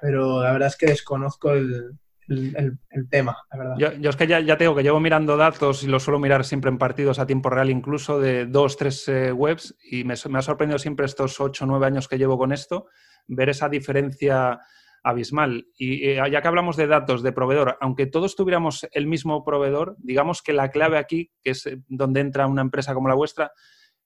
pero 0.00 0.42
la 0.42 0.52
verdad 0.52 0.68
es 0.68 0.76
que 0.76 0.86
desconozco 0.86 1.52
el, 1.52 1.92
el, 2.28 2.78
tema, 3.10 3.36
la 3.50 3.58
verdad. 3.58 3.74
Yo, 4.00 4.10
es 4.10 4.16
que 4.16 4.26
ya, 4.26 4.40
ya 4.40 4.56
tengo 4.56 4.74
que 4.74 4.82
llevo 4.82 5.00
mirando 5.00 5.36
datos 5.36 5.82
y 5.84 5.86
lo 5.86 6.00
suelo 6.00 6.18
mirar 6.18 6.44
siempre 6.44 6.70
en 6.70 6.78
partidos 6.78 7.18
a 7.18 7.26
tiempo 7.26 7.50
real, 7.50 7.70
incluso 7.70 8.18
de 8.18 8.46
dos, 8.46 8.76
tres 8.76 9.08
eh, 9.08 9.32
webs, 9.32 9.76
y 9.90 10.04
me, 10.04 10.14
ha 10.14 10.42
sorprendido 10.42 10.78
siempre 10.78 11.06
estos 11.06 11.40
ocho, 11.40 11.66
nueve 11.66 11.86
años 11.86 12.08
que 12.08 12.18
llevo 12.18 12.38
con 12.38 12.52
esto, 12.52 12.86
ver 13.26 13.48
esa 13.48 13.68
diferencia 13.68 14.60
abismal. 15.02 15.66
Y 15.76 16.08
eh, 16.08 16.22
ya 16.30 16.40
que 16.40 16.48
hablamos 16.48 16.76
de 16.76 16.86
datos 16.86 17.22
de 17.22 17.32
proveedor, 17.32 17.76
aunque 17.80 18.06
todos 18.06 18.36
tuviéramos 18.36 18.88
el 18.92 19.06
mismo 19.06 19.44
proveedor, 19.44 19.96
digamos 19.98 20.42
que 20.42 20.52
la 20.52 20.70
clave 20.70 20.98
aquí, 20.98 21.30
que 21.42 21.50
es 21.50 21.66
eh, 21.66 21.82
donde 21.88 22.20
entra 22.20 22.46
una 22.46 22.62
empresa 22.62 22.94
como 22.94 23.08
la 23.08 23.14
vuestra, 23.14 23.52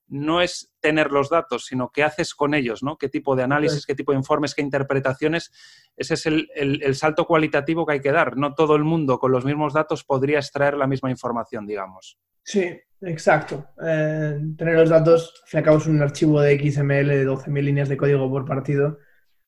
no 0.09 0.41
es 0.41 0.75
tener 0.81 1.11
los 1.11 1.29
datos, 1.29 1.67
sino 1.67 1.91
qué 1.91 2.03
haces 2.03 2.35
con 2.35 2.55
ellos, 2.55 2.83
¿no? 2.83 2.97
Qué 2.97 3.09
tipo 3.09 3.37
de 3.37 3.43
análisis, 3.43 3.87
qué 3.87 3.95
tipo 3.95 4.13
de 4.13 4.19
informes, 4.19 4.55
qué 4.55 4.63
interpretaciones. 4.63 5.53
Ese 5.97 6.15
es 6.15 6.27
el, 6.27 6.95
salto 6.95 7.27
cualitativo 7.27 7.85
que 7.87 7.95
hay 7.95 8.01
que 8.01 8.13
dar. 8.13 8.37
No 8.37 8.55
todo 8.55 8.77
el 8.77 8.85
mundo 8.85 9.19
con 9.19 9.33
los 9.33 9.45
mismos 9.45 9.75
datos 9.75 10.05
podría 10.05 10.39
extraer 10.39 10.77
la 10.77 10.87
misma 10.87 11.11
información, 11.11 11.67
digamos. 11.67 12.19
Sí, 12.43 12.81
exacto. 13.03 13.69
Eh, 13.85 14.41
tener 14.57 14.75
los 14.75 14.89
datos, 14.89 15.35
al 15.43 15.49
fin 15.49 15.59
y 15.59 15.61
al 15.61 15.65
cabo, 15.65 15.79
es 15.79 15.87
un 15.87 16.03
archivo 16.03 16.41
de 16.41 16.59
XML 16.59 17.09
de 17.09 17.27
12.000 17.27 17.63
líneas 17.63 17.89
de 17.89 17.97
código 17.97 18.31
por 18.31 18.47
partido, 18.47 18.99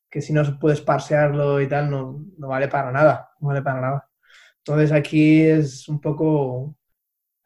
que 0.09 0.21
si 0.21 0.33
no 0.33 0.43
puedes 0.59 0.81
parsearlo 0.81 1.59
y 1.61 1.67
tal, 1.67 1.89
no, 1.89 2.23
no 2.37 2.47
vale 2.47 2.67
para 2.67 2.91
nada. 2.91 3.31
No 3.39 3.47
vale 3.47 3.61
para 3.61 3.81
nada. 3.81 4.07
Entonces 4.63 4.91
aquí 4.91 5.41
es 5.41 5.87
un 5.89 5.99
poco 5.99 6.75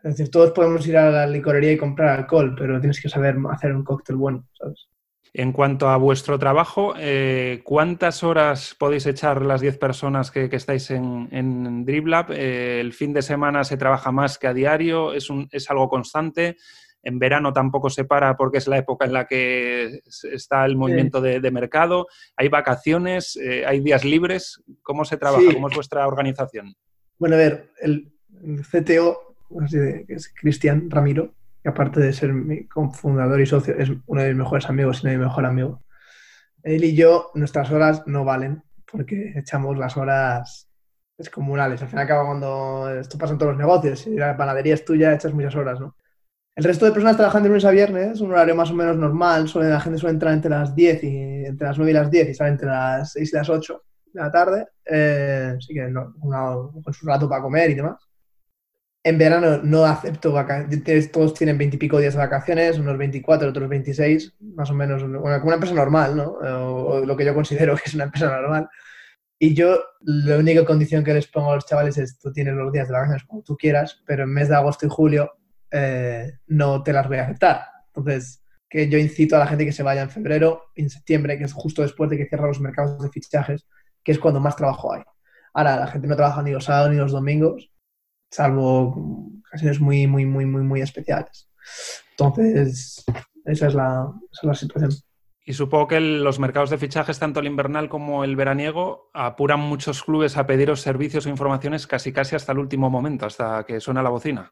es 0.05 0.17
decir, 0.17 0.29
todos 0.29 0.51
podemos 0.51 0.85
ir 0.87 0.97
a 0.97 1.09
la 1.09 1.25
licorería 1.25 1.71
y 1.71 1.77
comprar 1.77 2.19
alcohol, 2.19 2.55
pero 2.55 2.79
tienes 2.79 3.01
que 3.01 3.09
saber 3.09 3.37
hacer 3.49 3.73
un 3.73 3.83
cóctel 3.83 4.17
bueno, 4.17 4.47
¿sabes? 4.53 4.87
En 5.33 5.51
cuanto 5.51 5.89
a 5.89 5.97
vuestro 5.97 6.37
trabajo, 6.37 6.93
eh, 6.95 7.61
¿cuántas 7.63 8.23
horas 8.23 8.75
podéis 8.77 9.07
echar 9.07 9.41
las 9.41 9.61
10 9.61 9.79
personas 9.79 10.29
que, 10.29 10.47
estáis 10.51 10.91
en, 10.91 11.27
en 11.31 11.85
DribLab? 11.85 12.31
Eh, 12.33 12.79
¿El 12.81 12.93
fin 12.93 13.13
de 13.13 13.23
semana 13.23 13.63
se 13.63 13.77
trabaja 13.77 14.11
más 14.11 14.37
que 14.37 14.45
a 14.45 14.53
diario? 14.53 15.11
¿Es, 15.11 15.31
un, 15.31 15.49
¿Es 15.51 15.71
algo 15.71 15.89
constante? 15.89 16.55
En 17.01 17.17
verano 17.17 17.51
tampoco 17.51 17.89
se 17.89 18.05
para 18.05 18.37
porque 18.37 18.59
es 18.59 18.67
la 18.67 18.77
época 18.77 19.05
en 19.05 19.13
la 19.13 19.25
que 19.25 20.01
está 20.31 20.65
el 20.65 20.77
movimiento 20.77 21.19
de, 21.19 21.51
mercado. 21.51 22.05
¿Hay 22.37 22.47
vacaciones? 22.47 23.35
Eh, 23.37 23.65
¿Hay 23.65 23.79
días 23.79 24.05
libres? 24.05 24.63
¿Cómo 24.83 25.03
se 25.03 25.17
trabaja? 25.17 25.51
¿Cómo 25.51 25.67
es 25.67 25.75
vuestra 25.75 26.07
organización? 26.07 26.75
Bueno, 27.17 27.35
a 27.35 27.39
ver, 27.39 27.71
el 27.81 28.11
CTO 28.71 29.24
es 30.07 30.33
Cristian 30.33 30.89
Ramiro, 30.89 31.33
que 31.61 31.69
aparte 31.69 31.99
de 31.99 32.13
ser 32.13 32.33
mi 32.33 32.67
cofundador 32.67 33.41
y 33.41 33.45
socio, 33.45 33.75
es 33.77 33.91
uno 34.05 34.21
de 34.21 34.29
mis 34.29 34.37
mejores 34.37 34.69
amigos 34.69 35.01
y 35.01 35.07
no 35.07 35.11
mi 35.11 35.17
mejor 35.17 35.45
amigo. 35.45 35.83
Él 36.63 36.83
y 36.83 36.95
yo, 36.95 37.31
nuestras 37.35 37.71
horas 37.71 38.03
no 38.07 38.25
valen, 38.25 38.63
porque 38.91 39.33
echamos 39.35 39.77
las 39.77 39.97
horas 39.97 40.69
descomunales. 41.17 41.81
Al 41.81 41.87
final 41.87 42.05
acaba 42.05 42.25
cuando 42.25 42.89
esto 42.99 43.17
pasa 43.17 43.33
en 43.33 43.39
todos 43.39 43.51
los 43.51 43.59
negocios, 43.59 43.99
si 43.99 44.15
la 44.15 44.35
panadería 44.35 44.73
es 44.73 44.85
tuya, 44.85 45.13
echas 45.13 45.33
muchas 45.33 45.55
horas, 45.55 45.79
¿no? 45.79 45.95
El 46.55 46.63
resto 46.63 46.85
de 46.85 46.93
personas 46.93 47.17
trabajan 47.17 47.43
de 47.43 47.49
lunes 47.49 47.65
a 47.65 47.71
viernes, 47.71 48.21
un 48.21 48.31
horario 48.31 48.55
más 48.55 48.71
o 48.71 48.73
menos 48.73 48.95
normal, 48.95 49.47
suele, 49.49 49.69
la 49.69 49.81
gente 49.81 49.99
suele 49.99 50.13
entrar 50.13 50.33
entre 50.33 50.49
las 50.49 50.73
10 50.73 51.03
y 51.03 51.45
entre 51.45 51.67
las 51.67 51.77
9 51.77 51.91
y 51.91 51.93
las 51.93 52.09
10 52.09 52.29
y 52.29 52.33
sale 52.33 52.51
entre 52.51 52.67
las 52.67 53.11
6 53.11 53.33
y 53.33 53.35
las 53.35 53.49
8 53.49 53.83
de 54.13 54.21
la 54.21 54.31
tarde, 54.31 54.65
eh, 54.85 55.55
así 55.57 55.73
que 55.73 55.91
con 55.91 56.93
su 56.93 57.05
rato 57.05 57.27
para 57.27 57.41
comer 57.41 57.71
y 57.71 57.75
demás. 57.75 58.07
En 59.05 59.19
verano 59.19 59.59
no 59.61 59.85
acepto 59.85 60.31
vacaciones, 60.31 61.11
todos 61.11 61.35
tienen 61.35 61.59
veintipico 61.59 61.99
días 61.99 62.15
de 62.15 62.19
vacaciones, 62.21 62.79
unos 62.79 62.97
24, 62.97 63.49
otros 63.49 63.69
26, 63.69 64.33
más 64.55 64.71
o 64.71 64.73
menos, 64.73 65.03
como 65.03 65.19
una 65.25 65.53
empresa 65.53 65.75
normal, 65.75 66.17
¿no? 66.17 66.39
Lo 67.05 67.15
que 67.15 67.23
yo 67.23 67.35
considero 67.35 67.75
que 67.75 67.83
es 67.85 67.93
una 67.93 68.05
empresa 68.05 68.31
normal. 68.31 68.67
Y 69.37 69.53
yo, 69.53 69.77
la 70.01 70.37
única 70.37 70.65
condición 70.65 71.03
que 71.03 71.13
les 71.13 71.27
pongo 71.27 71.51
a 71.51 71.55
los 71.55 71.67
chavales 71.67 71.99
es, 71.99 72.17
tú 72.17 72.33
tienes 72.33 72.55
los 72.55 72.73
días 72.73 72.87
de 72.87 72.93
vacaciones 72.93 73.23
como 73.25 73.43
tú 73.43 73.55
quieras, 73.55 74.01
pero 74.07 74.23
en 74.23 74.33
mes 74.33 74.49
de 74.49 74.55
agosto 74.55 74.87
y 74.87 74.89
julio 74.89 75.33
eh, 75.69 76.39
no 76.47 76.81
te 76.81 76.91
las 76.91 77.07
voy 77.07 77.17
a 77.17 77.25
aceptar. 77.25 77.61
Entonces, 77.93 78.43
que 78.67 78.89
yo 78.89 78.97
incito 78.97 79.35
a 79.35 79.39
la 79.39 79.45
gente 79.45 79.65
que 79.65 79.71
se 79.71 79.83
vaya 79.83 80.01
en 80.01 80.09
febrero, 80.09 80.71
en 80.73 80.89
septiembre, 80.89 81.37
que 81.37 81.43
es 81.43 81.53
justo 81.53 81.83
después 81.83 82.09
de 82.09 82.17
que 82.17 82.25
cierran 82.25 82.47
los 82.47 82.59
mercados 82.59 82.99
de 83.03 83.09
fichajes, 83.09 83.67
que 84.03 84.13
es 84.13 84.17
cuando 84.17 84.39
más 84.39 84.55
trabajo 84.55 84.95
hay. 84.95 85.03
Ahora, 85.53 85.77
la 85.77 85.87
gente 85.87 86.07
no 86.07 86.15
trabaja 86.15 86.41
ni 86.41 86.49
los 86.49 86.65
sábados 86.65 86.89
ni 86.89 86.97
los 86.97 87.11
domingos, 87.11 87.69
salvo 88.35 89.31
ocasiones 89.47 89.79
muy, 89.79 90.07
muy, 90.07 90.25
muy, 90.25 90.45
muy, 90.45 90.61
muy 90.61 90.81
especiales. 90.81 91.49
Entonces, 92.11 93.03
esa 93.45 93.67
es 93.67 93.73
la, 93.73 94.11
situación. 94.53 94.91
Y 95.45 95.53
supongo 95.53 95.87
que 95.87 95.99
los 95.99 96.39
mercados 96.39 96.69
de 96.69 96.77
fichajes, 96.77 97.19
tanto 97.19 97.39
el 97.39 97.47
invernal 97.47 97.87
como 97.87 98.23
el 98.23 98.35
veraniego, 98.35 99.09
apuran 99.13 99.59
muchos 99.59 100.03
clubes 100.03 100.35
a 100.37 100.45
pediros 100.45 100.81
servicios 100.81 101.25
o 101.25 101.29
informaciones 101.29 101.87
casi 101.87 102.11
casi 102.11 102.35
hasta 102.35 102.51
el 102.51 102.59
último 102.59 102.89
momento, 102.89 103.25
hasta 103.25 103.63
que 103.65 103.79
suena 103.79 104.03
la 104.03 104.09
bocina. 104.09 104.51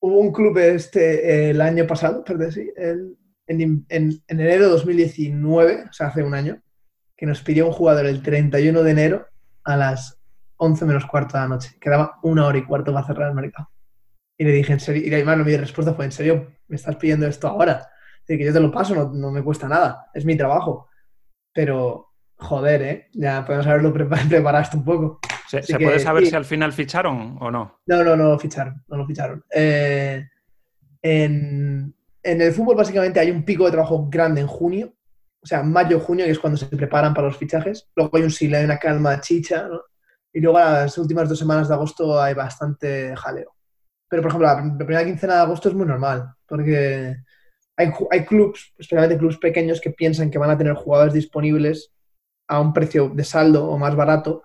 Hubo 0.00 0.18
un 0.18 0.32
club 0.32 0.58
este 0.58 1.50
el 1.50 1.60
año 1.60 1.86
pasado, 1.86 2.24
perdón, 2.24 2.50
sí, 2.50 2.70
en, 2.76 3.16
en, 3.46 3.86
en, 3.88 4.22
enero 4.26 4.64
de 4.64 4.70
2019, 4.70 5.84
o 5.90 5.92
sea, 5.92 6.08
hace 6.08 6.24
un 6.24 6.34
año, 6.34 6.60
que 7.16 7.26
nos 7.26 7.42
pidió 7.42 7.66
un 7.66 7.72
jugador 7.72 8.06
el 8.06 8.22
31 8.22 8.82
de 8.82 8.90
enero 8.90 9.26
a 9.62 9.76
las 9.76 10.21
11 10.62 10.84
menos 10.84 11.06
cuarto 11.06 11.36
de 11.36 11.42
la 11.42 11.48
noche. 11.48 11.76
Quedaba 11.80 12.18
una 12.22 12.46
hora 12.46 12.58
y 12.58 12.64
cuarto 12.64 12.92
para 12.92 13.06
cerrar 13.06 13.28
el 13.28 13.34
mercado. 13.34 13.68
Y 14.38 14.44
le 14.44 14.52
dije, 14.52 14.72
en 14.72 14.80
serio, 14.80 15.02
y 15.04 15.12
además 15.12 15.38
mi 15.38 15.56
respuesta 15.56 15.92
fue, 15.94 16.04
¿en 16.04 16.12
serio 16.12 16.52
me 16.68 16.76
estás 16.76 16.96
pidiendo 16.96 17.26
esto 17.26 17.48
ahora? 17.48 17.88
De 18.26 18.38
que 18.38 18.44
yo 18.44 18.52
te 18.52 18.60
lo 18.60 18.70
paso, 18.70 19.10
no, 19.12 19.30
me 19.32 19.42
cuesta 19.42 19.68
nada, 19.68 20.06
es 20.14 20.24
mi 20.24 20.36
trabajo. 20.36 20.88
Pero, 21.52 22.12
joder, 22.36 22.82
¿eh? 22.82 23.08
Ya 23.12 23.44
podemos 23.44 23.66
haberlo 23.66 23.92
preparado 24.28 24.62
esto 24.62 24.78
un 24.78 24.84
poco. 24.84 25.20
¿Se, 25.48 25.60
puede 25.78 25.98
saber 25.98 26.26
si 26.26 26.34
al 26.34 26.46
final 26.46 26.72
ficharon 26.72 27.36
o 27.40 27.50
no? 27.50 27.80
No, 27.86 28.04
no, 28.04 28.16
no 28.16 28.30
lo 28.30 28.38
ficharon, 28.38 28.82
no 28.88 28.96
lo 28.96 29.06
ficharon. 29.06 29.44
Eh, 29.54 30.24
en, 31.02 31.94
en 32.22 32.40
el 32.40 32.52
fútbol 32.52 32.76
básicamente 32.76 33.20
hay 33.20 33.30
un 33.30 33.44
pico 33.44 33.66
de 33.66 33.72
trabajo 33.72 34.08
grande 34.08 34.40
en 34.40 34.46
junio, 34.46 34.94
o 35.42 35.46
sea, 35.46 35.62
mayo, 35.62 35.98
junio, 35.98 36.24
que 36.24 36.30
es 36.30 36.38
cuando 36.38 36.56
se 36.56 36.66
preparan 36.66 37.12
para 37.12 37.26
los 37.26 37.36
fichajes. 37.36 37.90
Luego 37.96 38.16
hay 38.16 38.22
un 38.22 38.30
silencio, 38.30 38.64
una 38.64 38.78
calma 38.78 39.20
chicha, 39.20 39.66
¿no? 39.68 39.80
Y 40.32 40.40
luego 40.40 40.58
las 40.58 40.96
últimas 40.98 41.28
dos 41.28 41.38
semanas 41.38 41.68
de 41.68 41.74
agosto 41.74 42.20
hay 42.20 42.34
bastante 42.34 43.14
jaleo. 43.16 43.54
Pero, 44.08 44.22
por 44.22 44.30
ejemplo, 44.30 44.48
la 44.48 44.86
primera 44.86 45.04
quincena 45.04 45.36
de 45.36 45.40
agosto 45.40 45.68
es 45.68 45.74
muy 45.74 45.86
normal, 45.86 46.34
porque 46.46 47.16
hay, 47.76 47.92
hay 48.10 48.24
clubs, 48.24 48.72
especialmente 48.78 49.18
clubs 49.18 49.38
pequeños, 49.38 49.80
que 49.80 49.90
piensan 49.90 50.30
que 50.30 50.38
van 50.38 50.50
a 50.50 50.58
tener 50.58 50.74
jugadores 50.74 51.14
disponibles 51.14 51.92
a 52.48 52.60
un 52.60 52.72
precio 52.72 53.08
de 53.08 53.24
saldo 53.24 53.68
o 53.68 53.78
más 53.78 53.94
barato 53.96 54.42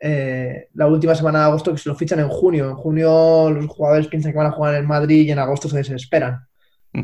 eh, 0.00 0.68
la 0.74 0.86
última 0.86 1.14
semana 1.14 1.40
de 1.40 1.44
agosto 1.46 1.72
que 1.72 1.78
se 1.78 1.88
lo 1.88 1.94
fichan 1.94 2.20
en 2.20 2.28
junio. 2.28 2.68
En 2.68 2.76
junio 2.76 3.50
los 3.50 3.66
jugadores 3.66 4.08
piensan 4.08 4.32
que 4.32 4.38
van 4.38 4.48
a 4.48 4.52
jugar 4.52 4.74
en 4.74 4.86
Madrid 4.86 5.26
y 5.26 5.30
en 5.30 5.38
agosto 5.38 5.68
se 5.68 5.78
desesperan 5.78 6.46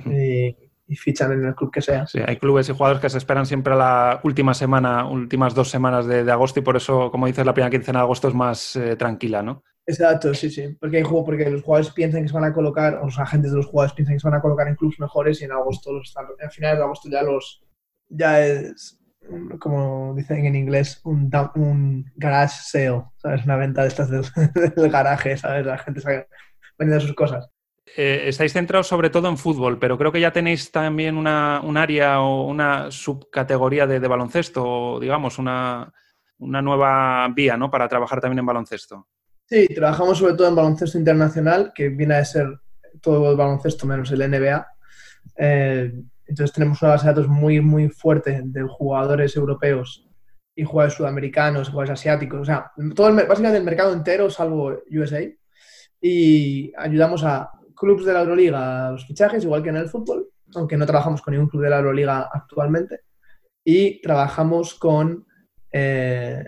y 0.06 0.61
fichan 0.96 1.32
en 1.32 1.44
el 1.44 1.54
club 1.54 1.70
que 1.70 1.80
sea. 1.80 2.06
Sí, 2.06 2.20
hay 2.24 2.36
clubes 2.36 2.68
y 2.68 2.72
jugadores 2.72 3.00
que 3.00 3.10
se 3.10 3.18
esperan 3.18 3.46
siempre 3.46 3.74
a 3.74 3.76
la 3.76 4.20
última 4.22 4.54
semana, 4.54 5.08
últimas 5.08 5.54
dos 5.54 5.70
semanas 5.70 6.06
de, 6.06 6.30
agosto 6.30 6.60
y 6.60 6.62
por 6.62 6.76
eso, 6.76 7.10
como 7.10 7.26
dices, 7.26 7.44
la 7.44 7.54
primera 7.54 7.70
quincena 7.70 8.00
de 8.00 8.04
agosto 8.04 8.28
es 8.28 8.34
más 8.34 8.76
eh, 8.76 8.96
tranquila, 8.96 9.42
¿no? 9.42 9.62
Exacto, 9.86 10.32
sí, 10.34 10.50
sí. 10.50 10.76
Porque 10.80 10.98
hay 10.98 11.02
juego, 11.02 11.24
porque 11.24 11.50
los 11.50 11.62
jugadores 11.62 11.92
piensan 11.92 12.22
que 12.22 12.28
se 12.28 12.34
van 12.34 12.44
a 12.44 12.52
colocar, 12.52 12.94
o 12.96 13.06
los 13.06 13.18
agentes 13.18 13.50
de 13.50 13.56
los 13.56 13.66
jugadores 13.66 13.94
piensan 13.94 14.14
que 14.14 14.20
se 14.20 14.28
van 14.28 14.38
a 14.38 14.42
colocar 14.42 14.68
en 14.68 14.76
clubes 14.76 15.00
mejores 15.00 15.40
y 15.40 15.44
en 15.44 15.52
agosto, 15.52 15.92
los, 15.92 16.14
a 16.16 16.50
finales 16.50 16.78
de 16.78 16.84
agosto 16.84 17.08
ya 17.10 17.22
los, 17.22 17.64
ya 18.08 18.46
es, 18.46 19.00
como 19.58 20.14
dicen 20.14 20.46
en 20.46 20.54
inglés, 20.54 21.00
un, 21.04 21.30
un 21.56 22.04
garage 22.14 22.60
sale, 22.62 23.04
¿sabes? 23.16 23.44
Una 23.44 23.56
venta 23.56 23.82
de 23.82 23.88
estas 23.88 24.10
del, 24.10 24.24
del 24.76 24.90
garaje, 24.90 25.36
¿sabes? 25.36 25.66
La 25.66 25.78
gente 25.78 26.26
vendiendo 26.78 27.04
sus 27.04 27.14
cosas. 27.14 27.51
Eh, 27.84 28.28
estáis 28.28 28.52
centrados 28.52 28.86
sobre 28.86 29.10
todo 29.10 29.28
en 29.28 29.36
fútbol, 29.36 29.78
pero 29.78 29.98
creo 29.98 30.12
que 30.12 30.20
ya 30.20 30.32
tenéis 30.32 30.70
también 30.70 31.16
una, 31.16 31.60
un 31.62 31.76
área 31.76 32.20
o 32.20 32.46
una 32.46 32.90
subcategoría 32.90 33.86
de, 33.86 33.98
baloncesto, 33.98 34.98
digamos, 35.00 35.38
una, 35.38 35.92
una, 36.38 36.62
nueva 36.62 37.28
vía 37.34 37.56
¿no? 37.56 37.70
para 37.70 37.88
trabajar 37.88 38.20
también 38.20 38.38
en 38.38 38.46
baloncesto. 38.46 39.08
Sí, 39.46 39.66
trabajamos 39.66 40.18
sobre 40.18 40.34
todo 40.34 40.48
en 40.48 40.54
baloncesto 40.54 40.96
internacional, 40.96 41.72
que 41.74 41.88
viene 41.88 42.14
a 42.14 42.24
ser 42.24 42.60
todo 43.00 43.32
el 43.32 43.36
baloncesto 43.36 43.86
menos 43.86 44.10
el 44.12 44.30
NBA. 44.30 44.66
Eh, 45.36 45.92
entonces 46.26 46.54
tenemos 46.54 46.80
una 46.80 46.92
base 46.92 47.06
de 47.06 47.12
datos 47.12 47.28
muy, 47.28 47.60
muy 47.60 47.88
fuerte 47.88 48.40
de 48.44 48.62
jugadores 48.62 49.36
europeos 49.36 50.08
y 50.54 50.64
jugadores 50.64 50.94
sudamericanos, 50.94 51.68
jugadores 51.68 51.98
asiáticos, 51.98 52.40
o 52.40 52.44
sea, 52.44 52.70
todo 52.94 53.12
básicamente 53.14 53.58
el 53.58 53.64
mercado 53.64 53.92
entero, 53.92 54.30
salvo 54.30 54.82
USA. 54.90 55.20
Y 56.00 56.72
ayudamos 56.76 57.22
a 57.24 57.50
clubes 57.82 58.06
de 58.06 58.12
la 58.12 58.20
Euroliga 58.20 58.92
los 58.92 59.04
fichajes, 59.04 59.42
igual 59.42 59.62
que 59.62 59.70
en 59.70 59.76
el 59.76 59.88
fútbol, 59.88 60.28
aunque 60.54 60.76
no 60.76 60.86
trabajamos 60.86 61.20
con 61.20 61.32
ningún 61.32 61.48
club 61.48 61.64
de 61.64 61.70
la 61.70 61.78
Euroliga 61.78 62.30
actualmente. 62.32 63.00
Y 63.64 64.00
trabajamos 64.00 64.74
con 64.74 65.26
eh, 65.72 66.44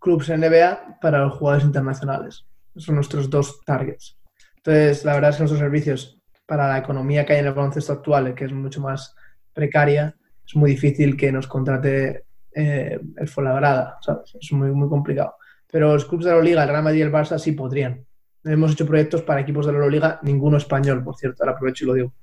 clubes 0.00 0.28
NBA 0.28 0.98
para 1.00 1.20
los 1.20 1.34
jugadores 1.34 1.64
internacionales. 1.64 2.44
Son 2.76 2.96
nuestros 2.96 3.30
dos 3.30 3.60
targets. 3.64 4.18
Entonces, 4.56 5.04
la 5.04 5.14
verdad 5.14 5.30
es 5.30 5.36
que 5.36 5.42
nuestros 5.42 5.60
servicios 5.60 6.20
para 6.46 6.68
la 6.68 6.78
economía 6.78 7.24
que 7.24 7.34
hay 7.34 7.38
en 7.40 7.46
el 7.46 7.52
baloncesto 7.52 7.92
actual, 7.92 8.34
que 8.34 8.44
es 8.44 8.52
mucho 8.52 8.80
más 8.80 9.14
precaria, 9.52 10.16
es 10.44 10.56
muy 10.56 10.72
difícil 10.72 11.16
que 11.16 11.30
nos 11.30 11.46
contrate 11.46 12.24
eh, 12.52 12.98
el 13.16 13.28
Fuenlabrada, 13.28 13.98
¿sabes? 14.00 14.34
Es 14.40 14.52
muy, 14.52 14.72
muy 14.72 14.88
complicado. 14.88 15.36
Pero 15.70 15.92
los 15.92 16.04
clubes 16.04 16.26
de 16.26 16.32
la 16.32 16.40
Liga, 16.40 16.62
el 16.64 16.68
Real 16.68 16.82
Madrid 16.82 16.98
y 16.98 17.02
el 17.02 17.12
Barça 17.12 17.38
sí 17.38 17.52
podrían. 17.52 18.04
Hemos 18.44 18.72
hecho 18.72 18.86
proyectos 18.86 19.22
para 19.22 19.40
equipos 19.40 19.66
de 19.66 19.72
la 19.72 19.78
Euroliga, 19.78 20.20
ninguno 20.22 20.56
español, 20.56 21.04
por 21.04 21.16
cierto, 21.16 21.42
ahora 21.42 21.52
aprovecho 21.52 21.84
y 21.84 21.86
lo 21.88 21.94
digo. 21.94 22.14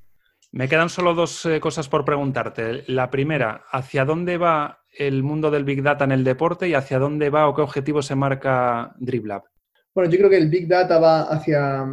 Me 0.51 0.67
quedan 0.67 0.89
solo 0.89 1.13
dos 1.13 1.45
eh, 1.45 1.60
cosas 1.60 1.88
por 1.88 2.03
preguntarte. 2.03 2.84
La 2.88 3.12
primera, 3.12 3.63
¿hacia 3.71 4.03
dónde 4.03 4.38
va 4.38 4.79
el 4.97 5.21
mundo 5.21 5.51
del 5.51 5.63
Big 5.63 5.84
Data 5.84 6.03
en 6.03 6.12
el 6.12 6.23
deporte 6.23 6.67
y 6.67 6.73
hacia 6.73 6.97
dónde 6.97 7.29
va 7.29 7.47
o 7.47 7.53
qué 7.53 7.62
objetivo 7.62 8.01
se 8.01 8.15
marca 8.15 8.95
DribLab? 8.97 9.43
Bueno, 9.93 10.10
yo 10.10 10.17
creo 10.17 10.29
que 10.29 10.38
el 10.38 10.49
Big 10.49 10.67
Data 10.67 10.97
va 10.97 11.21
hacia, 11.21 11.86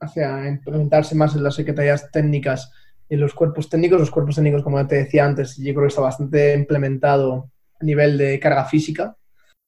hacia 0.00 0.48
implementarse 0.48 1.14
más 1.16 1.34
en 1.34 1.42
las 1.42 1.56
secretarías 1.56 2.10
técnicas 2.12 2.70
y 3.08 3.14
en 3.14 3.20
los 3.20 3.34
cuerpos 3.34 3.68
técnicos. 3.68 3.98
Los 3.98 4.10
cuerpos 4.10 4.36
técnicos, 4.36 4.62
como 4.62 4.86
te 4.86 4.96
decía 4.96 5.24
antes, 5.24 5.56
yo 5.56 5.74
creo 5.74 5.82
que 5.82 5.88
está 5.88 6.00
bastante 6.00 6.54
implementado 6.54 7.50
a 7.80 7.84
nivel 7.84 8.16
de 8.16 8.38
carga 8.38 8.64
física. 8.64 9.16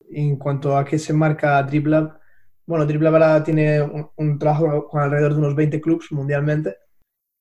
En 0.09 0.37
cuanto 0.37 0.79
a 0.79 0.85
qué 0.85 1.01
se 1.01 1.13
marca 1.13 1.61
DribLab, 1.65 2.21
bueno, 2.67 2.87
Triple 2.87 3.09
ahora 3.09 3.45
tiene 3.45 3.81
un, 4.17 4.39
trabajo 4.39 4.89
con 4.89 5.01
alrededor 5.01 5.35
de 5.35 5.39
unos 5.39 5.55
20 5.55 5.81
clubes 5.81 6.11
mundialmente 6.11 6.77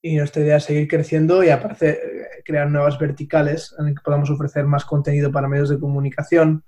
y 0.01 0.15
nuestra 0.17 0.43
idea 0.43 0.57
es 0.57 0.63
seguir 0.63 0.87
creciendo 0.87 1.43
y 1.43 1.49
aparte 1.49 1.99
crear 2.45 2.69
nuevas 2.69 2.99
verticales 2.99 3.73
en 3.79 3.85
las 3.85 3.95
que 3.95 4.03
podamos 4.03 4.29
ofrecer 4.29 4.65
más 4.65 4.85
contenido 4.85 5.31
para 5.31 5.47
medios 5.47 5.69
de 5.69 5.79
comunicación, 5.79 6.63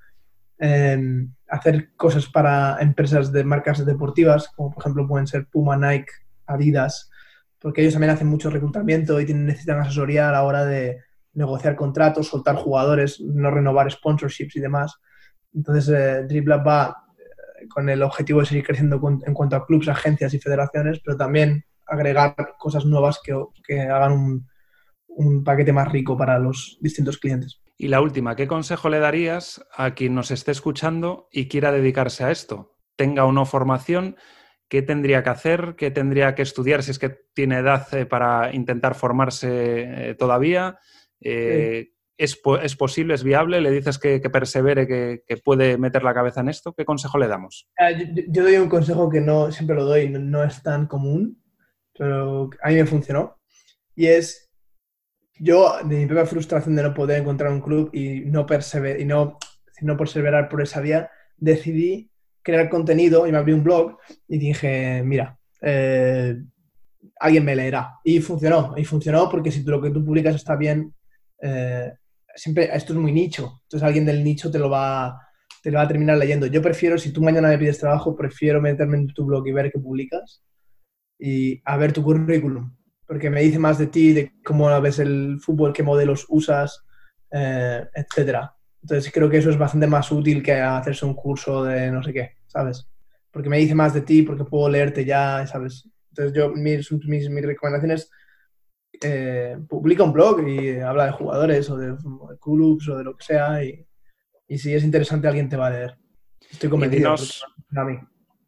em, 0.58 1.32
hacer 1.48 1.94
cosas 1.96 2.26
para 2.26 2.78
empresas 2.82 3.32
de 3.32 3.44
marcas 3.44 3.86
deportivas, 3.86 4.50
como 4.56 4.74
por 4.74 4.82
ejemplo 4.82 5.08
pueden 5.08 5.28
ser 5.28 5.46
Puma, 5.46 5.78
Nike, 5.78 6.12
Adidas, 6.48 7.12
porque 7.60 7.82
ellos 7.82 7.94
también 7.94 8.12
hacen 8.12 8.28
mucho 8.28 8.50
reclutamiento 8.50 9.22
y 9.22 9.32
necesitan 9.34 9.80
asesoría 9.80 10.30
a 10.30 10.32
la 10.32 10.44
hora 10.44 10.66
de 10.66 11.04
negociar 11.34 11.76
contratos, 11.76 12.28
soltar 12.28 12.56
jugadores, 12.56 13.22
no 13.22 13.52
renovar 13.52 13.92
sponsorships 13.92 14.56
y 14.56 14.60
demás. 14.60 14.96
Entonces, 15.54 15.90
eh, 15.90 16.42
va 16.42 17.07
con 17.70 17.90
el 17.90 18.04
objetivo 18.04 18.40
de 18.40 18.46
seguir 18.46 18.66
creciendo 18.66 19.02
en 19.26 19.34
cuanto 19.34 19.56
a 19.56 19.66
clubes, 19.66 19.88
agencias 19.88 20.34
y 20.34 20.40
federaciones, 20.40 21.00
pero 21.04 21.18
también 21.18 21.66
agregar 21.86 22.36
cosas 22.58 22.86
nuevas 22.86 23.20
que, 23.24 23.34
que 23.66 23.82
hagan 23.82 24.12
un, 24.12 24.48
un 25.08 25.44
paquete 25.44 25.74
más 25.74 25.92
rico 25.92 26.18
para 26.18 26.40
los 26.40 26.78
distintos 26.82 27.18
clientes. 27.18 27.62
Y 27.78 27.90
la 27.90 28.02
última, 28.02 28.36
¿qué 28.36 28.48
consejo 28.48 28.90
le 28.90 29.00
darías 29.00 29.66
a 29.76 29.94
quien 29.94 30.16
nos 30.16 30.32
esté 30.32 30.52
escuchando 30.52 31.28
y 31.32 31.48
quiera 31.48 31.72
dedicarse 31.72 32.24
a 32.24 32.32
esto? 32.32 32.76
Tenga 32.96 33.26
o 33.26 33.32
no 33.32 33.46
formación, 33.46 34.16
¿qué 34.68 34.82
tendría 34.82 35.24
que 35.24 35.30
hacer? 35.30 35.76
¿Qué 35.78 35.92
tendría 35.92 36.36
que 36.36 36.42
estudiar 36.42 36.84
si 36.84 36.92
es 36.92 37.00
que 37.00 37.10
tiene 37.34 37.60
edad 37.60 37.88
eh, 37.94 38.06
para 38.06 38.54
intentar 38.54 38.96
formarse 38.96 40.10
eh, 40.10 40.16
todavía? 40.16 40.80
Eh, 41.22 41.92
¿Es, 42.18 42.36
posible, 42.76 43.14
es 43.14 43.24
viable? 43.24 43.62
¿Le 43.62 43.70
dices 43.70 44.00
que, 44.00 44.20
persevere, 44.20 44.88
que, 44.88 45.38
puede 45.44 45.78
meter 45.78 46.04
la 46.04 46.16
cabeza 46.16 46.42
en 46.42 46.50
esto? 46.50 46.74
¿Qué 46.74 46.84
consejo 46.84 47.20
le 47.20 47.28
damos? 47.28 47.68
Ah, 47.78 47.92
yo, 47.92 48.44
doy 48.44 48.58
un 48.58 48.70
consejo 48.70 49.08
que 49.08 49.22
no 49.22 49.52
siempre 49.52 49.76
lo 49.76 49.86
doy, 49.86 50.10
no, 50.10 50.44
es 50.44 50.64
tan 50.64 50.88
común, 50.88 51.40
pero 51.96 52.50
a 52.64 52.70
mí 52.70 52.76
me 52.76 52.86
funcionó. 52.88 53.38
Y 53.96 54.08
es, 54.08 54.50
yo, 55.40 55.78
de 55.84 55.96
mi 55.96 56.06
propia 56.08 56.26
frustración 56.26 56.76
de 56.76 56.84
no 56.84 56.94
poder 56.94 57.22
encontrar 57.22 57.52
un 57.52 57.62
club 57.62 57.92
y 57.94 58.22
no, 58.22 58.48
persever, 58.48 59.00
y 59.00 59.06
no, 59.06 59.38
no 59.82 59.96
perseverar 59.96 60.50
por 60.50 60.64
esa 60.64 60.82
vía, 60.82 61.12
decidí 61.38 62.10
crear 62.42 62.68
contenido 62.70 63.28
y 63.28 63.32
me 63.32 63.38
abrí 63.38 63.54
un 63.54 63.64
blog 63.64 63.98
y 64.28 64.40
dije, 64.40 65.04
mira, 65.04 65.38
eh, 65.62 66.36
alguien 67.20 67.46
me 67.46 67.56
leerá. 67.56 68.00
Y 68.04 68.22
funcionó, 68.22 68.74
y 68.76 68.86
funcionó 68.86 69.30
porque 69.30 69.52
si 69.52 69.64
lo 69.64 69.80
que 69.80 69.92
tú 69.92 70.04
publicas 70.04 70.36
está 70.36 70.56
bien, 70.56 70.96
eh, 71.42 71.94
siempre 72.38 72.70
esto 72.74 72.94
es 72.94 73.00
muy 73.00 73.12
nicho, 73.12 73.62
entonces 73.64 73.86
alguien 73.86 74.06
del 74.06 74.24
nicho 74.24 74.50
te 74.50 74.60
lo 74.60 74.70
va 74.70 75.28
te 75.62 75.72
va 75.72 75.82
a 75.82 75.88
terminar 75.88 76.18
leyendo. 76.18 76.46
Yo 76.46 76.62
prefiero, 76.62 76.98
si 76.98 77.12
tú 77.12 77.22
mañana 77.22 77.50
me 77.50 77.58
pides 77.58 77.80
trabajo, 77.80 78.16
prefiero 78.16 78.62
meterme 78.62 78.98
en 78.98 79.08
tu 79.08 79.26
blog 79.26 79.46
y 79.48 79.52
ver 79.52 79.70
qué 79.70 79.80
publicas 79.80 80.42
y 81.20 81.62
a 81.66 81.76
ver 81.76 81.92
tu 81.92 82.04
currículum, 82.04 82.74
porque 83.06 83.30
me 83.30 83.42
dice 83.42 83.60
más 83.60 83.78
de 83.78 83.88
ti, 83.88 84.14
de 84.14 84.32
cómo 84.46 84.80
ves 84.82 85.00
el 85.00 85.40
fútbol, 85.42 85.74
qué 85.74 85.84
modelos 85.84 86.26
usas, 86.30 86.86
eh, 87.32 87.86
etcétera. 87.94 88.56
Entonces 88.82 89.12
creo 89.12 89.30
que 89.30 89.40
eso 89.40 89.50
es 89.50 89.58
bastante 89.58 89.88
más 89.88 90.12
útil 90.12 90.42
que 90.42 90.54
hacerse 90.54 91.06
un 91.06 91.16
curso 91.16 91.64
de 91.64 91.92
no 91.92 92.02
sé 92.02 92.14
qué, 92.14 92.32
¿sabes? 92.46 92.88
Porque 93.32 93.50
me 93.50 93.58
dice 93.58 93.76
más 93.76 93.94
de 93.94 94.02
ti, 94.02 94.22
porque 94.22 94.46
puedo 94.46 94.70
leerte 94.70 95.04
ya, 95.04 95.46
¿sabes? 95.48 95.90
Entonces 96.12 96.34
yo, 96.34 96.50
mis, 96.52 96.90
mis 97.30 97.46
recomendaciones 97.46 98.10
eh, 99.02 99.58
publica 99.68 100.04
un 100.04 100.14
blog 100.14 100.48
y 100.48 100.80
habla 100.80 101.06
de 101.06 101.12
jugadores 101.12 101.70
o 101.70 101.78
de, 101.78 101.96
clubs 102.42 102.90
o 102.90 102.98
de 102.98 103.04
lo 103.04 103.16
que 103.16 103.24
sea 103.24 103.64
y, 103.64 103.86
si 104.58 104.74
es 104.74 104.84
interesante 104.84 105.28
alguien 105.28 105.50
te 105.50 105.58
va 105.58 105.68
a 105.68 105.72
leer. 105.72 105.98
Estoy 106.50 106.70
convencido. 106.70 107.16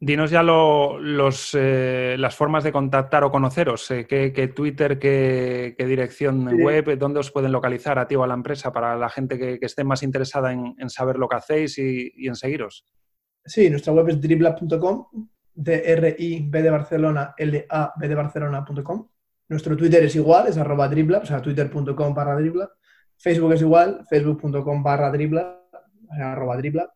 Dinos, 0.01 0.31
ya 0.31 0.43
los, 0.43 1.51
eh, 1.59 2.15
las 2.17 2.33
formas 2.33 2.63
de 2.63 2.71
contactar 2.71 3.25
o 3.25 3.31
conoceros. 3.31 3.91
Eh, 3.91 4.07
¿qué, 4.07 4.51
Twitter, 4.55 4.97
qué, 4.97 5.75
dirección 5.77 6.47
web, 6.57 6.97
dónde 6.97 7.19
os 7.19 7.31
pueden 7.31 7.51
localizar 7.51 7.99
a 7.99 8.07
ti 8.07 8.15
o 8.15 8.23
a 8.23 8.27
la 8.27 8.33
empresa 8.33 8.71
para 8.71 8.95
la 8.95 9.09
gente 9.09 9.37
que, 9.37 9.59
esté 9.61 9.83
más 9.83 10.01
interesada 10.01 10.53
en, 10.53 10.89
saber 10.89 11.17
lo 11.17 11.27
que 11.27 11.35
hacéis 11.35 11.77
y, 11.77 12.13
en 12.25 12.35
seguiros? 12.35 12.85
Sí, 13.43 13.69
nuestra 13.69 13.91
web 13.91 14.07
es 14.07 14.21
driblab.com, 14.21 15.07
D-R-I-B 15.53 16.61
de 16.61 16.69
Barcelona, 16.69 17.33
L-A-B 17.37 18.07
de 18.07 18.15
Barcelona.com. 18.15 19.09
Nuestro 19.49 19.75
Twitter 19.75 20.03
es 20.03 20.15
igual, 20.15 20.47
es 20.47 20.57
arroba 20.57 20.87
dribla, 20.87 21.17
o 21.19 21.25
sea, 21.25 21.41
twitter.com 21.41 22.13
barra 22.13 22.35
dribla. 22.35 22.69
Facebook 23.17 23.53
es 23.53 23.61
igual, 23.61 24.05
facebook.com 24.09 24.83
barra 24.83 25.11
dribla, 25.11 25.59
arroba 26.21 26.55
dribla. 26.55 26.93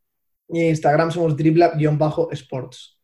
Y 0.47 0.69
Instagram 0.69 1.11
somos 1.11 1.35
dribla-sports. 1.35 2.99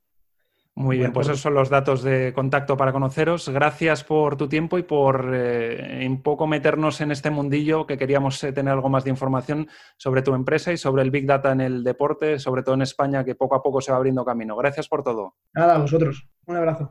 Muy 0.79 0.97
bien, 0.97 1.11
pues 1.11 1.27
esos 1.27 1.41
son 1.41 1.55
los 1.55 1.69
datos 1.69 2.03
de 2.03 2.31
contacto 2.33 2.77
para 2.77 2.93
conoceros. 2.93 3.49
Gracias 3.49 4.05
por 4.05 4.37
tu 4.37 4.47
tiempo 4.47 4.77
y 4.77 4.83
por 4.83 5.29
eh, 5.33 6.05
un 6.07 6.21
poco 6.21 6.47
meternos 6.47 7.01
en 7.01 7.11
este 7.11 7.29
mundillo 7.29 7.85
que 7.85 7.97
queríamos 7.97 8.41
eh, 8.45 8.53
tener 8.53 8.71
algo 8.71 8.87
más 8.87 9.03
de 9.03 9.09
información 9.09 9.67
sobre 9.97 10.21
tu 10.21 10.33
empresa 10.33 10.71
y 10.71 10.77
sobre 10.77 11.01
el 11.01 11.11
Big 11.11 11.25
Data 11.25 11.51
en 11.51 11.59
el 11.59 11.83
deporte, 11.83 12.39
sobre 12.39 12.63
todo 12.63 12.75
en 12.75 12.83
España, 12.83 13.25
que 13.25 13.35
poco 13.35 13.55
a 13.55 13.61
poco 13.61 13.81
se 13.81 13.91
va 13.91 13.97
abriendo 13.97 14.23
camino. 14.23 14.55
Gracias 14.55 14.87
por 14.87 15.03
todo. 15.03 15.35
Nada, 15.53 15.75
a 15.75 15.79
vosotros. 15.79 16.25
Un 16.45 16.55
abrazo. 16.55 16.87